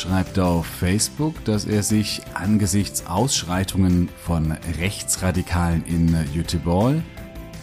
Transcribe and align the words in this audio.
Schreibt 0.00 0.38
auf 0.38 0.64
Facebook, 0.64 1.44
dass 1.44 1.66
er 1.66 1.82
sich 1.82 2.22
angesichts 2.32 3.06
Ausschreitungen 3.06 4.08
von 4.24 4.52
Rechtsradikalen 4.78 5.84
in 5.84 6.16
Göteborg 6.32 7.02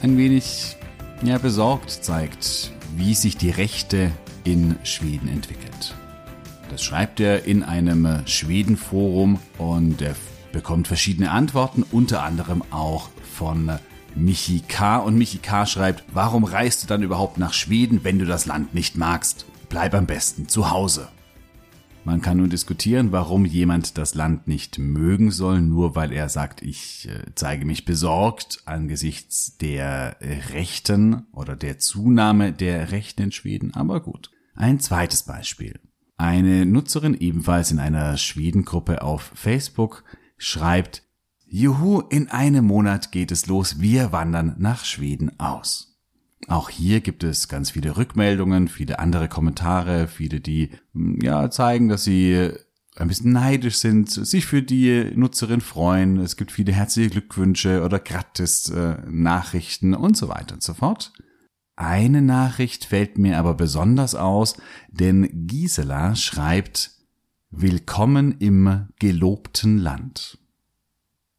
ein 0.04 0.18
wenig 0.18 0.77
ja, 1.23 1.40
besorgt 1.40 1.90
zeigt, 1.90 2.72
wie 2.96 3.16
sich 3.16 3.38
die 3.38 3.50
Rechte 3.50 4.12
in 4.44 4.76
Schweden 4.84 5.30
entwickelt. 5.30 5.96
Das 6.70 6.84
schreibt 6.84 7.20
er 7.20 7.46
in 7.46 7.63
einem 7.63 8.22
Schwedenforum 8.27 9.40
und 9.58 10.04
er 10.04 10.16
bekommt 10.52 10.88
verschiedene 10.88 11.32
Antworten, 11.32 11.84
unter 11.91 12.22
anderem 12.22 12.62
auch 12.70 13.10
von 13.34 13.72
Michi 14.13 14.62
K. 14.68 14.98
Und 14.98 15.18
Michi 15.18 15.40
K. 15.40 15.65
schreibt, 15.65 16.04
warum 16.13 16.43
reist 16.43 16.84
du 16.84 16.88
dann 16.88 17.02
überhaupt 17.02 17.40
nach 17.40 17.54
Schweden, 17.54 18.04
wenn 18.04 18.20
du 18.20 18.26
das 18.26 18.46
Land 18.46 18.76
nicht 18.76 18.96
magst? 18.96 19.46
Bleib 19.70 19.96
am 19.96 20.05
besten 20.05 20.48
zu 20.48 20.70
Hause. 20.70 21.08
Man 22.08 22.22
kann 22.22 22.38
nun 22.38 22.50
diskutieren, 22.50 23.12
warum 23.12 23.44
jemand 23.44 23.98
das 23.98 24.16
Land 24.16 24.48
nicht 24.48 24.80
mögen 24.80 25.30
soll, 25.30 25.60
nur 25.60 25.98
weil 25.98 26.14
er 26.14 26.30
sagt, 26.30 26.62
ich 26.62 27.10
äh, 27.10 27.26
zeige 27.36 27.66
mich 27.66 27.84
besorgt 27.84 28.62
angesichts 28.64 29.58
der 29.58 30.16
Rechten 30.22 31.27
oder 31.34 31.58
der 31.58 31.80
Zunahme 31.80 32.54
der 32.54 32.94
Rechten 32.94 33.24
in 33.24 33.32
Schweden. 33.34 33.74
Aber 33.74 33.99
gut. 33.99 34.32
Ein 34.55 34.80
zweites 34.80 35.24
Beispiel. 35.24 35.82
Eine 36.16 36.66
Nutzerin 36.66 37.14
ebenfalls 37.14 37.72
in 37.72 37.80
einer 37.80 38.16
Schwedengruppe 38.16 39.02
auf 39.02 39.30
Facebook 39.36 40.05
schreibt, 40.38 41.04
Juhu, 41.46 41.99
in 42.10 42.30
einem 42.30 42.64
Monat 42.64 43.12
geht 43.12 43.34
es 43.34 43.48
los, 43.48 43.82
wir 43.82 44.14
wandern 44.14 44.55
nach 44.60 44.86
Schweden 44.86 45.38
aus. 45.42 45.96
Auch 46.48 46.70
hier 46.70 47.01
gibt 47.01 47.26
es 47.26 47.49
ganz 47.49 47.71
viele 47.71 47.98
Rückmeldungen, 47.98 48.70
viele 48.70 48.99
andere 48.99 49.27
Kommentare, 49.27 50.07
viele, 50.07 50.40
die 50.40 50.71
hm, 50.93 51.20
ja 51.21 51.51
zeigen, 51.51 51.90
dass 51.90 52.05
sie 52.05 52.51
ein 52.95 53.09
bisschen 53.09 53.34
neidisch 53.34 53.76
sind, 53.76 54.09
sich 54.09 54.45
für 54.45 54.63
die 54.63 55.12
Nutzerin 55.13 55.62
freuen. 55.62 56.18
Es 56.18 56.37
gibt 56.37 56.51
viele 56.51 56.71
herzliche 56.71 57.09
Glückwünsche 57.09 57.84
oder 57.84 57.99
Gratis-Nachrichten 57.99 59.93
äh, 59.93 59.98
und 59.98 60.18
so 60.18 60.29
weiter 60.29 60.55
und 60.55 60.63
so 60.63 60.73
fort. 60.73 61.13
Eine 61.75 62.23
Nachricht 62.23 62.85
fällt 62.85 63.20
mir 63.20 63.37
aber 63.37 63.53
besonders 63.53 64.16
aus, 64.16 64.56
denn 64.90 65.47
Gisela 65.47 66.16
schreibt 66.16 66.91
Willkommen 67.51 68.35
im 68.40 68.88
gelobten 69.00 69.78
Land. 69.78 70.40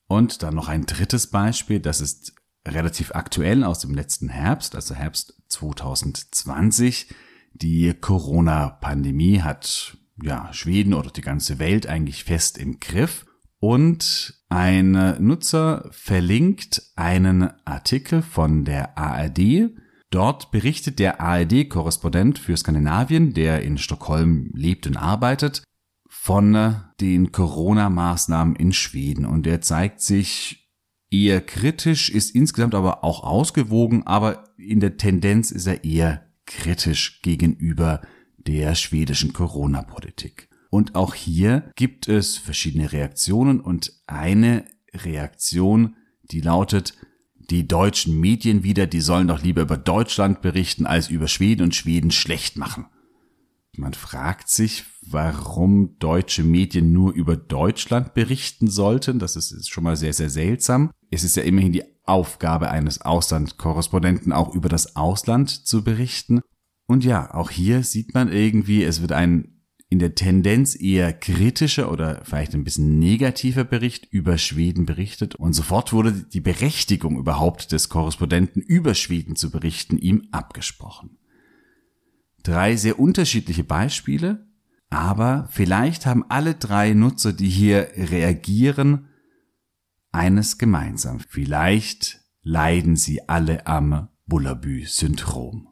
Und 0.06 0.42
dann 0.42 0.54
noch 0.54 0.68
ein 0.68 0.86
drittes 0.86 1.26
Beispiel, 1.26 1.80
das 1.80 2.00
ist 2.00 2.37
relativ 2.68 3.14
aktuell 3.14 3.64
aus 3.64 3.80
dem 3.80 3.94
letzten 3.94 4.28
Herbst, 4.28 4.74
also 4.74 4.94
Herbst 4.94 5.34
2020. 5.48 7.08
Die 7.54 7.94
Corona-Pandemie 7.94 9.40
hat 9.40 9.96
ja 10.22 10.52
Schweden 10.52 10.94
oder 10.94 11.10
die 11.10 11.22
ganze 11.22 11.58
Welt 11.58 11.86
eigentlich 11.86 12.24
fest 12.24 12.58
im 12.58 12.80
Griff. 12.80 13.26
Und 13.60 14.34
ein 14.48 14.92
Nutzer 15.18 15.88
verlinkt 15.90 16.82
einen 16.94 17.50
Artikel 17.64 18.22
von 18.22 18.64
der 18.64 18.96
ARD. 18.96 19.70
Dort 20.10 20.50
berichtet 20.50 20.98
der 20.98 21.20
ARD-Korrespondent 21.20 22.38
für 22.38 22.56
Skandinavien, 22.56 23.34
der 23.34 23.62
in 23.62 23.76
Stockholm 23.76 24.50
lebt 24.54 24.86
und 24.86 24.96
arbeitet, 24.96 25.62
von 26.08 26.76
den 27.00 27.32
Corona-Maßnahmen 27.32 28.56
in 28.56 28.72
Schweden. 28.72 29.26
Und 29.26 29.46
er 29.46 29.60
zeigt 29.60 30.00
sich 30.00 30.67
eher 31.10 31.40
kritisch, 31.40 32.10
ist 32.10 32.34
insgesamt 32.34 32.74
aber 32.74 33.04
auch 33.04 33.22
ausgewogen, 33.22 34.06
aber 34.06 34.44
in 34.56 34.80
der 34.80 34.96
Tendenz 34.96 35.50
ist 35.50 35.66
er 35.66 35.84
eher 35.84 36.26
kritisch 36.46 37.20
gegenüber 37.22 38.02
der 38.36 38.74
schwedischen 38.74 39.32
Corona-Politik. 39.32 40.48
Und 40.70 40.94
auch 40.94 41.14
hier 41.14 41.70
gibt 41.76 42.08
es 42.08 42.36
verschiedene 42.36 42.92
Reaktionen 42.92 43.60
und 43.60 43.92
eine 44.06 44.64
Reaktion, 44.94 45.96
die 46.30 46.40
lautet, 46.40 46.94
die 47.50 47.66
deutschen 47.66 48.20
Medien 48.20 48.62
wieder, 48.62 48.86
die 48.86 49.00
sollen 49.00 49.28
doch 49.28 49.42
lieber 49.42 49.62
über 49.62 49.78
Deutschland 49.78 50.42
berichten 50.42 50.86
als 50.86 51.08
über 51.08 51.28
Schweden 51.28 51.62
und 51.62 51.74
Schweden 51.74 52.10
schlecht 52.10 52.56
machen. 52.56 52.86
Man 53.78 53.94
fragt 53.94 54.48
sich, 54.48 54.84
warum 55.02 55.98
deutsche 55.98 56.42
Medien 56.42 56.92
nur 56.92 57.12
über 57.12 57.36
Deutschland 57.36 58.12
berichten 58.12 58.68
sollten. 58.68 59.18
Das 59.20 59.36
ist 59.36 59.70
schon 59.70 59.84
mal 59.84 59.96
sehr, 59.96 60.12
sehr 60.12 60.30
seltsam. 60.30 60.90
Es 61.10 61.22
ist 61.22 61.36
ja 61.36 61.44
immerhin 61.44 61.72
die 61.72 61.84
Aufgabe 62.04 62.70
eines 62.70 63.02
Auslandkorrespondenten, 63.02 64.32
auch 64.32 64.52
über 64.54 64.68
das 64.68 64.96
Ausland 64.96 65.50
zu 65.50 65.84
berichten. 65.84 66.40
Und 66.86 67.04
ja, 67.04 67.32
auch 67.32 67.50
hier 67.50 67.84
sieht 67.84 68.14
man 68.14 68.32
irgendwie, 68.32 68.82
es 68.82 69.00
wird 69.00 69.12
ein 69.12 69.54
in 69.90 70.00
der 70.00 70.14
Tendenz 70.14 70.78
eher 70.78 71.12
kritischer 71.12 71.90
oder 71.90 72.20
vielleicht 72.24 72.54
ein 72.54 72.64
bisschen 72.64 72.98
negativer 72.98 73.64
Bericht 73.64 74.06
über 74.10 74.36
Schweden 74.36 74.84
berichtet 74.84 75.34
und 75.36 75.54
sofort 75.54 75.94
wurde 75.94 76.12
die 76.12 76.40
Berechtigung 76.40 77.16
überhaupt 77.16 77.72
des 77.72 77.88
Korrespondenten 77.88 78.60
über 78.60 78.94
Schweden 78.94 79.34
zu 79.34 79.50
berichten 79.50 79.96
ihm 79.96 80.28
abgesprochen. 80.30 81.16
Drei 82.48 82.76
sehr 82.76 82.98
unterschiedliche 82.98 83.62
Beispiele, 83.62 84.46
aber 84.88 85.50
vielleicht 85.52 86.06
haben 86.06 86.24
alle 86.30 86.54
drei 86.54 86.94
Nutzer, 86.94 87.34
die 87.34 87.50
hier 87.50 87.90
reagieren, 87.94 89.08
eines 90.12 90.56
gemeinsam. 90.56 91.20
Vielleicht 91.20 92.22
leiden 92.40 92.96
sie 92.96 93.28
alle 93.28 93.66
am 93.66 94.08
Bullabü-Syndrom. 94.24 95.68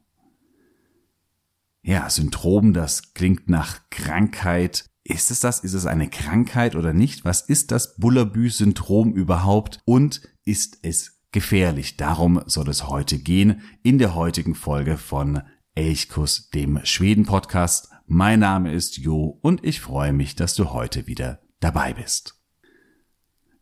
Ja, 1.81 2.11
Syndrom, 2.11 2.73
das 2.73 3.15
klingt 3.15 3.49
nach 3.49 3.89
Krankheit. 3.89 4.85
Ist 5.03 5.31
es 5.31 5.39
das? 5.39 5.61
Ist 5.61 5.73
es 5.73 5.87
eine 5.87 6.11
Krankheit 6.11 6.75
oder 6.75 6.93
nicht? 6.93 7.25
Was 7.25 7.41
ist 7.41 7.71
das 7.71 7.95
Bullabü-Syndrom 7.95 9.13
überhaupt? 9.13 9.79
Und 9.85 10.21
ist 10.45 10.77
es 10.83 11.23
gefährlich? 11.31 11.97
Darum 11.97 12.43
soll 12.45 12.69
es 12.69 12.87
heute 12.87 13.17
gehen 13.17 13.61
in 13.81 13.97
der 13.97 14.13
heutigen 14.13 14.53
Folge 14.53 14.97
von 14.97 15.41
Elchkuss, 15.77 16.49
dem 16.49 16.79
Schweden-Podcast. 16.83 17.89
Mein 18.07 18.39
Name 18.39 18.73
ist 18.73 18.97
Jo 18.97 19.37
und 19.43 19.63
ich 19.63 19.79
freue 19.79 20.11
mich, 20.11 20.35
dass 20.35 20.55
du 20.55 20.71
heute 20.71 21.05
wieder 21.05 21.39
dabei 21.59 21.93
bist. 21.93 22.33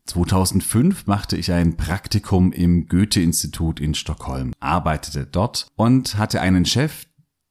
2005 0.06 1.06
machte 1.06 1.36
ich 1.36 1.52
ein 1.52 1.76
Praktikum 1.76 2.52
im 2.52 2.88
Goethe-Institut 2.88 3.80
in 3.80 3.94
Stockholm, 3.94 4.54
arbeitete 4.60 5.26
dort 5.26 5.66
und 5.76 6.16
hatte 6.16 6.40
einen 6.40 6.64
Chef, 6.64 7.06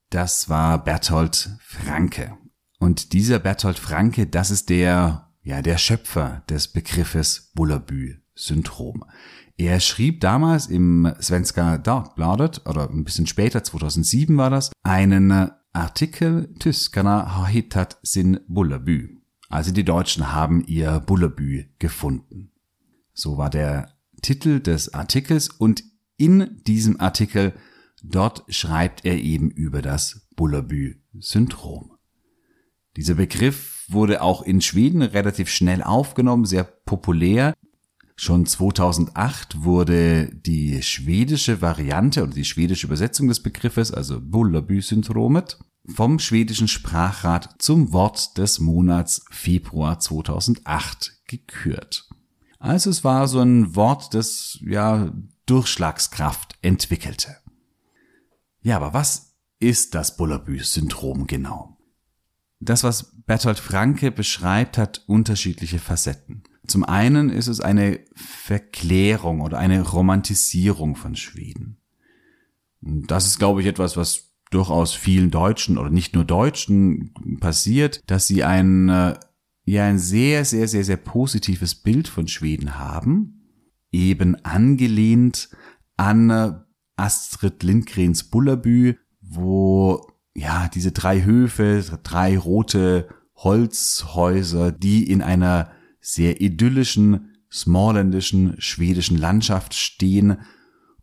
das 0.10 0.50
war 0.50 0.84
Berthold 0.84 1.58
Franke. 1.60 2.36
Und 2.80 3.14
dieser 3.14 3.38
Berthold 3.38 3.78
Franke, 3.78 4.26
das 4.26 4.50
ist 4.50 4.70
der, 4.70 5.32
ja, 5.44 5.62
der 5.62 5.78
Schöpfer 5.78 6.44
des 6.50 6.70
Begriffes 6.70 7.52
Bullabü-Syndrom. 7.54 9.06
Er 9.58 9.80
schrieb 9.80 10.20
damals 10.22 10.68
im 10.68 11.14
Svenska 11.22 11.78
Dagbladet, 11.78 12.68
oder 12.68 12.90
ein 12.90 13.04
bisschen 13.04 13.28
später, 13.28 13.64
2007 13.64 14.36
war 14.38 14.50
das, 14.50 14.72
einen 14.84 15.52
Artikel, 15.72 16.54
Tyskarna 16.60 17.36
har 17.36 17.48
hittat 17.48 17.98
sin 18.02 18.40
Bullabü. 18.48 19.18
Also 19.50 19.72
die 19.72 19.86
Deutschen 19.86 20.34
haben 20.34 20.66
ihr 20.66 21.00
Bullabü 21.00 21.66
gefunden. 21.80 22.52
So 23.14 23.38
war 23.38 23.50
der 23.50 23.94
Titel 24.22 24.60
des 24.60 24.94
Artikels 24.94 25.50
und 25.50 25.84
in 26.18 26.62
diesem 26.66 27.00
Artikel 27.00 27.54
dort 28.04 28.44
schreibt 28.50 29.06
er 29.06 29.18
eben 29.18 29.52
über 29.52 29.82
das 29.82 30.28
Bullabü-Syndrom. 30.36 31.92
Dieser 32.96 33.16
Begriff 33.16 33.86
wurde 33.90 34.22
auch 34.22 34.42
in 34.42 34.62
Schweden 34.62 35.02
relativ 35.02 35.50
schnell 35.50 35.84
aufgenommen, 35.84 36.46
sehr 36.46 36.64
populär. 36.64 37.54
Schon 38.18 38.46
2008 38.46 39.64
wurde 39.64 40.34
die 40.34 40.82
schwedische 40.82 41.62
Variante 41.62 42.24
oder 42.24 42.34
die 42.34 42.46
schwedische 42.46 42.88
Übersetzung 42.88 43.28
des 43.28 43.42
Begriffes, 43.42 43.92
also 43.92 44.22
Bullabü-Syndromet, 44.22 45.60
vom 45.86 46.20
schwedischen 46.20 46.68
Sprachrat 46.68 47.56
zum 47.60 47.92
Wort 47.92 48.38
des 48.38 48.60
Monats 48.60 49.26
Februar 49.30 50.00
2008 50.00 51.24
gekürt. 51.28 52.10
Also 52.58 52.90
es 52.90 53.04
war 53.04 53.28
so 53.28 53.42
ein 53.42 53.76
Wort, 53.76 54.14
das 54.14 54.60
ja 54.62 55.14
Durchschlagskraft 55.46 56.58
entwickelte. 56.62 57.38
Ja, 58.62 58.78
aber 58.78 58.94
was 58.94 59.36
ist 59.60 59.94
das 59.94 60.18
Bullabü-Syndrom 60.18 61.28
genau? 61.28 61.78
Das, 62.60 62.84
was 62.84 63.14
Bertolt 63.26 63.60
Franke 63.60 64.12
beschreibt, 64.12 64.78
hat 64.78 65.04
unterschiedliche 65.06 65.80
Facetten. 65.80 66.44
Zum 66.68 66.84
einen 66.84 67.30
ist 67.30 67.48
es 67.48 67.60
eine 67.60 68.00
Verklärung 68.16 69.42
oder 69.42 69.58
eine 69.58 69.82
Romantisierung 69.82 70.96
von 70.96 71.16
Schweden. 71.16 71.78
Und 72.82 73.10
das 73.10 73.26
ist, 73.28 73.40
glaube 73.40 73.62
ich, 73.62 73.68
etwas, 73.68 73.98
was 73.98 74.36
durchaus 74.52 74.94
vielen 74.94 75.32
Deutschen 75.32 75.78
oder 75.78 75.90
nicht 75.90 76.14
nur 76.14 76.24
Deutschen 76.24 77.14
passiert, 77.40 78.02
dass 78.08 78.28
sie 78.28 78.44
ein, 78.44 78.90
äh, 78.90 79.16
ja, 79.66 79.86
ein 79.86 80.00
sehr, 80.00 80.46
sehr, 80.46 80.68
sehr, 80.68 80.84
sehr 80.84 80.98
positives 80.98 81.76
Bild 81.76 82.08
von 82.08 82.28
Schweden 82.28 82.78
haben, 82.78 83.42
eben 83.92 84.36
angelehnt 84.46 85.50
an 85.98 86.30
äh, 86.30 86.52
Astrid 86.96 87.64
Lindgrens 87.64 88.26
Bullerbü, 88.26 88.96
wo 89.22 90.08
ja 90.36 90.70
diese 90.74 90.92
drei 90.92 91.24
Höfe, 91.24 91.84
drei 92.04 92.38
rote 92.38 93.10
Holzhäuser, 93.36 94.72
die 94.72 95.10
in 95.10 95.22
einer 95.22 95.72
sehr 96.06 96.40
idyllischen, 96.40 97.36
smallländischen, 97.52 98.56
schwedischen 98.60 99.18
Landschaft 99.18 99.74
stehen 99.74 100.38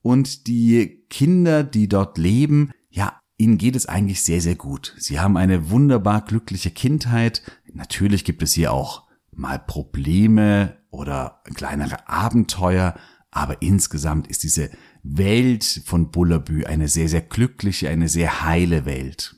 und 0.00 0.46
die 0.46 1.04
Kinder, 1.10 1.64
die 1.64 1.88
dort 1.88 2.18
leben, 2.18 2.70
ja, 2.88 3.20
ihnen 3.36 3.58
geht 3.58 3.74
es 3.74 3.86
eigentlich 3.86 4.22
sehr, 4.22 4.40
sehr 4.40 4.54
gut. 4.54 4.94
Sie 4.98 5.18
haben 5.18 5.36
eine 5.36 5.70
wunderbar 5.70 6.24
glückliche 6.24 6.70
Kindheit. 6.70 7.42
Natürlich 7.72 8.24
gibt 8.24 8.44
es 8.44 8.52
hier 8.52 8.72
auch 8.72 9.08
mal 9.32 9.58
Probleme 9.58 10.76
oder 10.90 11.42
kleinere 11.54 12.08
Abenteuer, 12.08 12.94
aber 13.32 13.60
insgesamt 13.60 14.28
ist 14.28 14.44
diese 14.44 14.70
Welt 15.02 15.82
von 15.84 16.12
Bullerbü 16.12 16.64
eine 16.64 16.86
sehr, 16.86 17.08
sehr 17.08 17.22
glückliche, 17.22 17.88
eine 17.88 18.08
sehr 18.08 18.44
heile 18.44 18.84
Welt. 18.84 19.34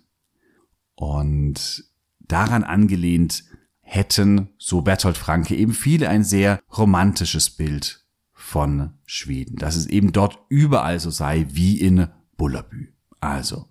Und 0.95 1.85
daran 2.21 2.65
angelehnt 2.65 3.45
hätten, 3.85 4.49
so 4.59 4.83
Bertolt 4.83 5.17
Franke, 5.17 5.55
eben 5.55 5.73
viele 5.73 6.09
ein 6.09 6.25
sehr 6.25 6.61
romantisches 6.77 7.51
Bild 7.51 8.05
von 8.33 8.95
Schweden, 9.07 9.57
dass 9.57 9.77
es 9.77 9.87
eben 9.87 10.13
dort 10.13 10.39
überall 10.49 10.99
so 10.99 11.11
sei 11.11 11.47
wie 11.51 11.81
in 11.81 12.09
Bullerbü. 12.37 12.89
Also 13.21 13.69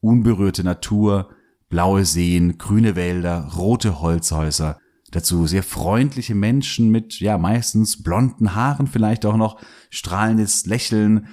unberührte 0.00 0.62
Natur, 0.62 1.30
blaue 1.68 2.04
Seen, 2.04 2.58
grüne 2.58 2.96
Wälder, 2.96 3.52
rote 3.56 4.00
Holzhäuser, 4.00 4.78
dazu 5.10 5.46
sehr 5.46 5.62
freundliche 5.62 6.34
Menschen 6.34 6.90
mit, 6.90 7.20
ja, 7.20 7.38
meistens 7.38 8.02
blonden 8.02 8.54
Haaren, 8.54 8.86
vielleicht 8.86 9.26
auch 9.26 9.36
noch 9.36 9.60
strahlendes 9.90 10.66
Lächeln. 10.66 11.28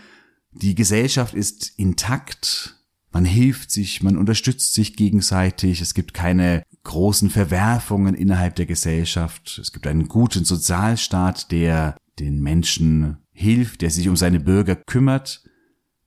Die 0.51 0.75
Gesellschaft 0.75 1.33
ist 1.33 1.77
intakt, 1.77 2.79
man 3.11 3.25
hilft 3.25 3.71
sich, 3.71 4.01
man 4.01 4.17
unterstützt 4.17 4.73
sich 4.73 4.95
gegenseitig, 4.95 5.81
es 5.81 5.93
gibt 5.93 6.13
keine 6.13 6.63
großen 6.83 7.29
Verwerfungen 7.29 8.15
innerhalb 8.15 8.55
der 8.55 8.65
Gesellschaft, 8.65 9.57
es 9.61 9.71
gibt 9.71 9.87
einen 9.87 10.07
guten 10.07 10.45
Sozialstaat, 10.45 11.51
der 11.51 11.97
den 12.19 12.41
Menschen 12.41 13.17
hilft, 13.31 13.81
der 13.81 13.89
sich 13.89 14.07
um 14.09 14.15
seine 14.15 14.39
Bürger 14.39 14.75
kümmert, 14.75 15.43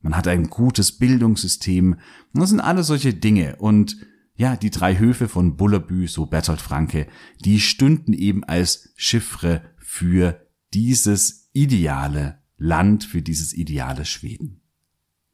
man 0.01 0.17
hat 0.17 0.29
ein 0.29 0.51
gutes 0.51 0.93
Bildungssystem, 0.93 1.97
das 2.33 2.51
sind 2.51 2.61
alles 2.61 2.87
solche 2.87 3.13
Dinge. 3.13 3.57
Und 3.57 3.97
ja, 4.37 4.55
die 4.55 4.71
drei 4.71 4.99
Höfe 4.99 5.27
von 5.27 5.57
Bullerbü, 5.57 6.07
so 6.07 6.27
Bertolt 6.27 6.61
Franke, 6.61 7.09
die 7.45 7.59
stünden 7.59 8.13
eben 8.13 8.45
als 8.45 8.93
Chiffre 8.95 9.63
für 9.79 10.47
dieses 10.75 11.49
ideale 11.53 12.39
Land, 12.57 13.03
für 13.03 13.21
dieses 13.21 13.53
ideale 13.53 14.05
Schweden. 14.05 14.61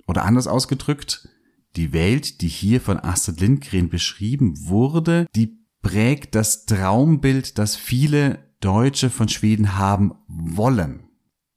Oder 0.06 0.24
anders 0.24 0.46
ausgedrückt, 0.46 1.28
die 1.76 1.92
Welt, 1.92 2.40
die 2.40 2.48
hier 2.48 2.80
von 2.80 2.98
Astrid 2.98 3.40
Lindgren 3.40 3.88
beschrieben 3.88 4.66
wurde, 4.66 5.26
die 5.34 5.58
prägt 5.82 6.34
das 6.34 6.66
Traumbild, 6.66 7.58
das 7.58 7.76
viele 7.76 8.50
Deutsche 8.60 9.10
von 9.10 9.28
Schweden 9.28 9.76
haben 9.76 10.14
wollen. 10.28 11.08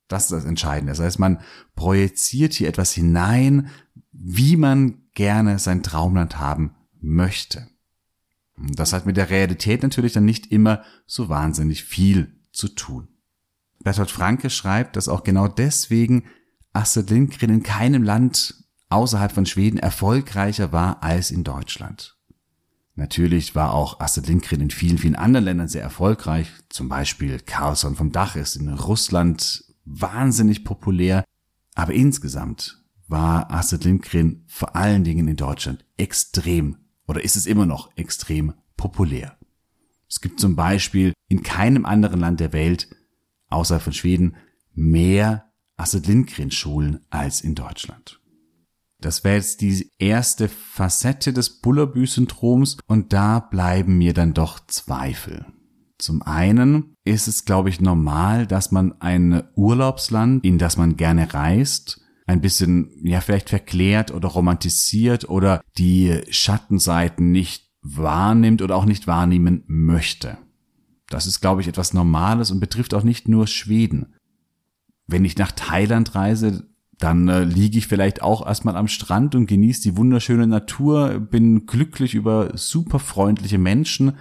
Das 0.08 0.24
ist 0.24 0.32
das 0.32 0.46
Entscheidende. 0.46 0.92
Das 0.92 1.00
heißt, 1.00 1.20
man 1.20 1.40
projiziert 1.76 2.54
hier 2.54 2.68
etwas 2.68 2.92
hinein, 2.94 3.70
wie 4.12 4.56
man 4.56 5.04
gerne 5.14 5.60
sein 5.60 5.84
Traumland 5.84 6.40
haben 6.40 6.76
möchte. 7.00 7.68
Das 8.58 8.94
hat 8.94 9.06
mit 9.06 9.18
der 9.18 9.30
Realität 9.30 9.84
natürlich 9.84 10.14
dann 10.14 10.26
nicht 10.26 10.52
immer 10.52 10.84
so 11.06 11.30
wahnsinnig 11.30 11.84
viel 11.84 12.40
zu 12.52 12.70
tun. 12.70 13.08
Bertolt 13.84 14.12
Franke 14.12 14.50
schreibt, 14.50 14.96
dass 14.96 15.10
auch 15.10 15.24
genau 15.24 15.48
deswegen 15.48 16.24
Astrid 16.74 17.10
Lindgren 17.10 17.50
in 17.50 17.64
keinem 17.64 18.04
Land 18.04 18.65
außerhalb 18.96 19.34
von 19.34 19.46
Schweden 19.46 19.78
erfolgreicher 19.78 20.72
war 20.72 21.04
als 21.04 21.30
in 21.30 21.44
Deutschland. 21.44 22.16
Natürlich 22.96 23.54
war 23.54 23.74
auch 23.74 24.00
Astrid 24.00 24.28
Lindgren 24.28 24.62
in 24.62 24.70
vielen, 24.70 24.98
vielen 24.98 25.18
anderen 25.18 25.44
Ländern 25.44 25.68
sehr 25.68 25.82
erfolgreich. 25.82 26.48
Zum 26.70 26.88
Beispiel 26.88 27.40
Carlson 27.40 27.96
vom 27.96 28.14
Dach 28.14 28.38
ist 28.38 28.56
in 28.56 28.70
Russland 28.70 29.66
wahnsinnig 29.84 30.64
populär. 30.64 31.26
Aber 31.74 31.94
insgesamt 31.94 32.82
war 33.08 33.52
Astrid 33.52 33.84
Lindgren 33.84 34.46
vor 34.48 34.78
allen 34.78 35.04
Dingen 35.04 35.28
in 35.28 35.36
Deutschland 35.36 35.84
extrem 35.98 36.78
oder 37.06 37.22
ist 37.22 37.36
es 37.36 37.48
immer 37.48 37.66
noch 37.66 37.92
extrem 37.98 38.54
populär. 38.78 39.38
Es 40.10 40.22
gibt 40.22 40.40
zum 40.40 40.56
Beispiel 40.56 41.12
in 41.28 41.44
keinem 41.44 41.86
anderen 41.86 42.22
Land 42.22 42.40
der 42.40 42.54
Welt, 42.54 42.88
außer 43.50 43.82
von 43.82 43.92
Schweden, 43.92 44.38
mehr 44.74 45.52
Astrid 45.76 46.08
Lindgren 46.08 46.50
Schulen 46.50 47.02
als 47.10 47.42
in 47.42 47.56
Deutschland. 47.56 48.22
Das 49.06 49.24
wäre 49.24 49.36
jetzt 49.36 49.62
die 49.62 49.92
erste 50.00 50.50
Facette 50.50 51.32
des 51.32 51.62
Bullerbü-Syndroms 51.62 52.78
und 52.88 53.14
da 53.14 53.40
bleiben 53.40 54.00
mir 54.00 54.16
dann 54.16 54.34
doch 54.34 54.60
Zweifel. 54.66 55.46
Zum 56.00 56.24
einen 56.24 56.96
ist 57.04 57.28
es, 57.28 57.46
glaube 57.46 57.70
ich, 57.70 57.80
normal, 57.80 58.48
dass 58.48 58.72
man 58.72 59.00
ein 59.02 59.44
Urlaubsland, 59.54 60.44
in 60.44 60.58
das 60.58 60.78
man 60.78 60.98
gerne 60.98 61.36
reist, 61.36 62.02
ein 62.26 62.42
bisschen, 62.42 62.90
ja, 63.04 63.22
vielleicht 63.22 63.50
verklärt 63.50 64.10
oder 64.10 64.28
romantisiert 64.28 65.30
oder 65.30 65.62
die 65.78 66.22
Schattenseiten 66.32 67.32
nicht 67.32 67.70
wahrnimmt 67.84 68.64
oder 68.64 68.76
auch 68.76 68.86
nicht 68.86 69.06
wahrnehmen 69.06 69.66
möchte. 69.68 70.40
Das 71.10 71.28
ist, 71.28 71.42
glaube 71.42 71.62
ich, 71.62 71.68
etwas 71.68 71.94
Normales 71.94 72.50
und 72.50 72.60
betrifft 72.60 72.96
auch 72.96 73.04
nicht 73.04 73.28
nur 73.28 73.46
Schweden. 73.46 74.16
Wenn 75.06 75.26
ich 75.26 75.38
nach 75.38 75.52
Thailand 75.52 76.16
reise, 76.16 76.68
dann 77.00 77.28
äh, 77.28 77.44
liege 77.44 77.78
ich 77.78 77.88
vielleicht 77.88 78.22
auch 78.22 78.46
erstmal 78.46 78.76
am 78.76 78.88
Strand 78.88 79.36
und 79.36 79.48
genieße 79.48 79.82
die 79.84 79.98
wunderschöne 79.98 80.48
Natur, 80.48 81.20
bin 81.20 81.66
glücklich 81.66 82.14
über 82.14 82.58
super 82.58 83.00
freundliche 83.00 83.58
Menschen 83.58 84.14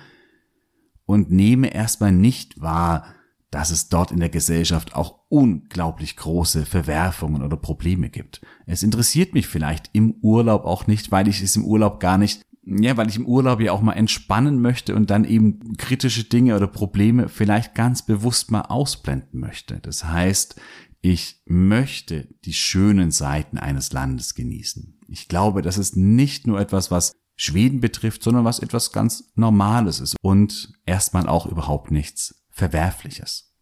und 1.07 1.31
nehme 1.31 1.73
erstmal 1.73 2.13
nicht 2.13 2.61
wahr, 2.61 3.05
dass 3.51 3.71
es 3.71 3.89
dort 3.89 4.11
in 4.11 4.19
der 4.19 4.31
Gesellschaft 4.31 4.97
auch 4.97 5.21
unglaublich 5.29 6.17
große 6.17 6.67
Verwerfungen 6.67 7.43
oder 7.43 7.57
Probleme 7.57 8.11
gibt. 8.11 8.41
Es 8.67 8.83
interessiert 8.83 9.33
mich 9.33 9.47
vielleicht 9.47 9.91
im 9.93 10.17
Urlaub 10.23 10.65
auch 10.65 10.89
nicht, 10.89 11.13
weil 11.13 11.29
ich 11.29 11.41
es 11.41 11.55
im 11.55 11.65
Urlaub 11.65 12.01
gar 12.01 12.19
nicht, 12.19 12.43
ja, 12.65 12.97
weil 12.97 13.09
ich 13.09 13.17
im 13.17 13.27
Urlaub 13.27 13.61
ja 13.61 13.71
auch 13.71 13.83
mal 13.83 13.93
entspannen 13.93 14.61
möchte 14.61 14.97
und 14.97 15.11
dann 15.11 15.25
eben 15.25 15.77
kritische 15.77 16.25
Dinge 16.25 16.57
oder 16.57 16.67
Probleme 16.67 17.29
vielleicht 17.29 17.77
ganz 17.77 18.05
bewusst 18.05 18.51
mal 18.51 18.63
ausblenden 18.63 19.39
möchte. 19.39 19.79
Das 19.79 20.05
heißt, 20.05 20.61
ich 21.05 21.43
möchte 21.45 22.29
die 22.47 22.55
schönen 22.55 23.11
Seiten 23.11 23.59
eines 23.59 23.93
Landes 23.93 24.35
genießen. 24.35 25.01
Ich 25.07 25.29
glaube, 25.29 25.61
das 25.61 25.77
ist 25.77 25.99
nicht 25.99 26.47
nur 26.47 26.59
etwas, 26.59 26.91
was 26.91 27.13
Schweden 27.37 27.83
betrifft, 27.83 28.23
sondern 28.23 28.47
was 28.47 28.59
etwas 28.59 28.91
ganz 28.91 29.31
Normales 29.35 30.01
ist 30.01 30.17
und 30.23 30.73
erstmal 30.87 31.29
auch 31.29 31.45
überhaupt 31.45 31.91
nichts 31.91 32.47
Verwerfliches. 32.49 33.55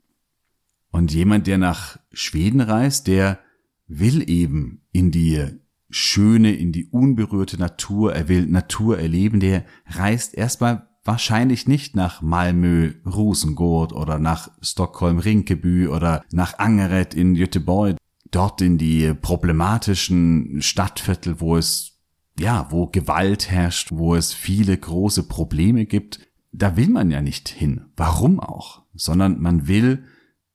Und 0.92 1.12
jemand, 1.12 1.48
der 1.48 1.58
nach 1.58 1.98
Schweden 2.12 2.60
reist, 2.60 3.08
der 3.08 3.40
will 3.88 4.30
eben 4.30 4.86
in 4.92 5.10
die 5.10 5.44
schöne, 5.90 6.54
in 6.54 6.70
die 6.70 6.86
unberührte 6.86 7.58
Natur, 7.58 8.14
er 8.14 8.28
will 8.28 8.46
Natur 8.46 9.00
erleben, 9.00 9.40
der 9.40 9.64
reist 9.86 10.34
erstmal 10.34 10.88
wahrscheinlich 11.04 11.66
nicht 11.66 11.96
nach 11.96 12.22
Malmö, 12.22 12.94
Rosengård 13.04 13.92
oder 13.92 14.18
nach 14.18 14.50
Stockholm, 14.60 15.18
Rinkeby 15.18 15.88
oder 15.88 16.24
nach 16.32 16.58
Angeret 16.58 17.14
in 17.14 17.34
Göteborg, 17.34 17.96
dort 18.30 18.60
in 18.60 18.78
die 18.78 19.12
problematischen 19.14 20.62
Stadtviertel, 20.62 21.40
wo 21.40 21.56
es, 21.56 21.98
ja, 22.38 22.66
wo 22.70 22.86
Gewalt 22.86 23.50
herrscht, 23.50 23.90
wo 23.92 24.14
es 24.14 24.32
viele 24.32 24.76
große 24.76 25.24
Probleme 25.28 25.86
gibt. 25.86 26.20
Da 26.52 26.76
will 26.76 26.88
man 26.88 27.10
ja 27.10 27.20
nicht 27.20 27.48
hin. 27.48 27.86
Warum 27.96 28.40
auch? 28.40 28.82
Sondern 28.94 29.40
man 29.40 29.68
will 29.68 30.04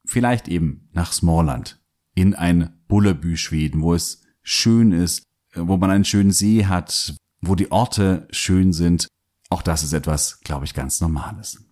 vielleicht 0.06 0.48
eben 0.48 0.89
nach 0.94 1.12
Smallland, 1.12 1.80
in 2.16 2.34
ein 2.34 2.70
Bullerbü 2.88 3.36
Schweden, 3.36 3.82
wo 3.82 3.94
es 3.94 4.24
schön 4.42 4.92
ist, 4.92 5.24
wo 5.54 5.77
man 5.77 5.92
einen 5.92 6.06
schönen 6.06 6.32
See 6.32 6.66
hat, 6.66 7.16
wo 7.42 7.56
die 7.56 7.72
Orte 7.72 8.27
schön 8.32 8.74
sind, 8.74 9.08
auch 9.50 9.62
das 9.62 9.84
ist 9.84 9.94
etwas, 9.94 10.42
glaube 10.42 10.66
ich, 10.66 10.74
ganz 10.74 11.01
Normales. 11.01 11.63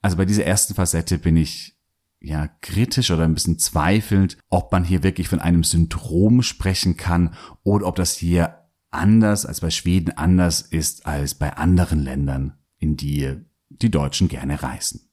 Also 0.00 0.16
bei 0.16 0.24
dieser 0.24 0.44
ersten 0.44 0.74
Facette 0.74 1.18
bin 1.18 1.36
ich 1.36 1.76
ja 2.20 2.48
kritisch 2.60 3.10
oder 3.10 3.24
ein 3.24 3.34
bisschen 3.34 3.58
zweifelnd, 3.58 4.38
ob 4.48 4.72
man 4.72 4.84
hier 4.84 5.02
wirklich 5.02 5.28
von 5.28 5.40
einem 5.40 5.64
Syndrom 5.64 6.42
sprechen 6.42 6.96
kann 6.96 7.34
oder 7.62 7.86
ob 7.86 7.96
das 7.96 8.14
hier 8.14 8.58
anders 8.90 9.46
als 9.46 9.60
bei 9.60 9.70
Schweden 9.70 10.16
anders 10.16 10.60
ist 10.60 11.06
als 11.06 11.34
bei 11.34 11.56
anderen 11.56 12.02
Ländern, 12.02 12.54
in 12.78 12.96
die 12.96 13.36
die 13.68 13.90
Deutschen 13.90 14.28
gerne 14.28 14.62
reisen. 14.62 15.10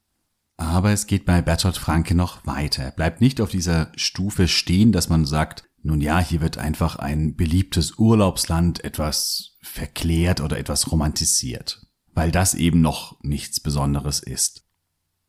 Aber 0.58 0.92
es 0.92 1.08
geht 1.08 1.26
bei 1.26 1.42
Bertolt 1.42 1.78
Franke 1.78 2.16
noch 2.16 2.46
weiter. 2.46 2.84
Er 2.84 2.92
bleibt 2.92 3.20
nicht 3.20 3.42
auf 3.42 3.50
dieser 3.50 3.92
Stufe 3.96 4.48
stehen, 4.48 4.92
dass 4.94 5.10
man 5.10 5.26
sagt, 5.26 5.66
nun 5.84 6.02
ja, 6.02 6.20
hier 6.20 6.42
wird 6.42 6.58
einfach 6.58 6.96
ein 6.96 7.36
beliebtes 7.36 7.98
Urlaubsland 7.98 8.84
etwas 8.84 9.58
verklärt 9.62 10.42
oder 10.42 10.58
etwas 10.58 10.92
romantisiert, 10.92 11.85
weil 12.16 12.32
das 12.32 12.56
eben 12.56 12.82
noch 12.82 13.22
nichts 13.22 13.60
Besonderes 13.60 14.20
ist. 14.20 14.64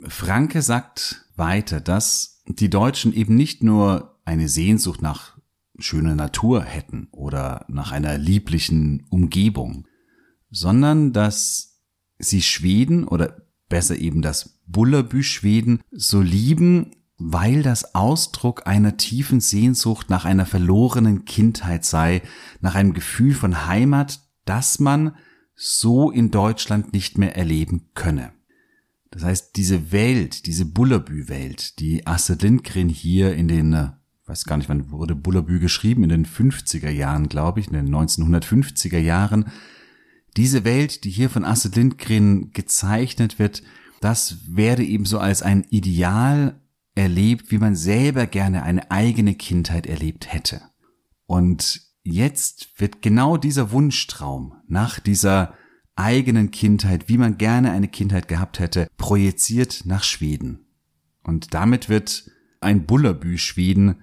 Franke 0.00 0.62
sagt 0.62 1.26
weiter, 1.36 1.80
dass 1.80 2.42
die 2.46 2.70
Deutschen 2.70 3.12
eben 3.12 3.34
nicht 3.34 3.62
nur 3.62 4.18
eine 4.24 4.48
Sehnsucht 4.48 5.02
nach 5.02 5.36
schöner 5.78 6.14
Natur 6.14 6.62
hätten 6.62 7.08
oder 7.10 7.66
nach 7.68 7.92
einer 7.92 8.16
lieblichen 8.16 9.06
Umgebung, 9.10 9.86
sondern 10.50 11.12
dass 11.12 11.82
sie 12.18 12.40
Schweden 12.40 13.06
oder 13.06 13.42
besser 13.68 13.96
eben 13.96 14.22
das 14.22 14.60
Bullerbü 14.66 15.22
Schweden 15.22 15.80
so 15.90 16.20
lieben, 16.20 16.92
weil 17.18 17.62
das 17.62 17.94
Ausdruck 17.94 18.66
einer 18.66 18.96
tiefen 18.96 19.40
Sehnsucht 19.40 20.08
nach 20.08 20.24
einer 20.24 20.46
verlorenen 20.46 21.24
Kindheit 21.24 21.84
sei, 21.84 22.22
nach 22.60 22.74
einem 22.74 22.92
Gefühl 22.92 23.34
von 23.34 23.66
Heimat, 23.66 24.20
das 24.44 24.78
man 24.78 25.16
so 25.56 26.10
in 26.10 26.30
Deutschland 26.30 26.92
nicht 26.92 27.18
mehr 27.18 27.36
erleben 27.36 27.88
könne. 27.94 28.32
Das 29.10 29.25
heißt, 29.25 29.56
diese 29.56 29.92
Welt, 29.92 30.46
diese 30.46 30.66
Bullerbü-Welt, 30.66 31.80
die 31.80 32.06
Astrid 32.06 32.42
Lindgren 32.42 32.90
hier 32.90 33.34
in 33.34 33.48
den, 33.48 33.72
äh, 33.72 33.88
weiß 34.26 34.44
gar 34.44 34.58
nicht, 34.58 34.68
wann 34.68 34.90
wurde 34.90 35.14
Bullerbü 35.14 35.58
geschrieben, 35.58 36.02
in 36.02 36.10
den 36.10 36.26
50er 36.26 36.90
Jahren, 36.90 37.28
glaube 37.28 37.60
ich, 37.60 37.68
in 37.68 37.72
den 37.72 37.88
1950er 37.88 38.98
Jahren, 38.98 39.46
diese 40.36 40.64
Welt, 40.64 41.04
die 41.04 41.10
hier 41.10 41.30
von 41.30 41.46
Astrid 41.46 41.76
Lindgren 41.76 42.52
gezeichnet 42.52 43.38
wird, 43.38 43.62
das 44.02 44.36
werde 44.46 44.84
eben 44.84 45.06
so 45.06 45.18
als 45.18 45.40
ein 45.40 45.64
Ideal 45.70 46.60
erlebt, 46.94 47.50
wie 47.50 47.58
man 47.58 47.75
selber 47.75 48.26
gerne 48.26 48.62
eine 48.62 48.90
eigene 48.90 49.34
Kindheit 49.34 49.86
erlebt 49.86 50.30
hätte. 50.30 50.60
Und 51.25 51.85
jetzt 52.06 52.80
wird 52.80 53.02
genau 53.02 53.36
dieser 53.36 53.70
Wunschtraum 53.72 54.54
nach 54.68 55.00
dieser 55.00 55.54
eigenen 55.96 56.50
Kindheit, 56.50 57.08
wie 57.08 57.18
man 57.18 57.38
gerne 57.38 57.72
eine 57.72 57.88
Kindheit 57.88 58.28
gehabt 58.28 58.58
hätte, 58.58 58.88
projiziert 58.96 59.82
nach 59.84 60.04
Schweden. 60.04 60.66
Und 61.22 61.54
damit 61.54 61.88
wird 61.88 62.30
ein 62.60 62.86
Bullerbü 62.86 63.38
Schweden 63.38 64.02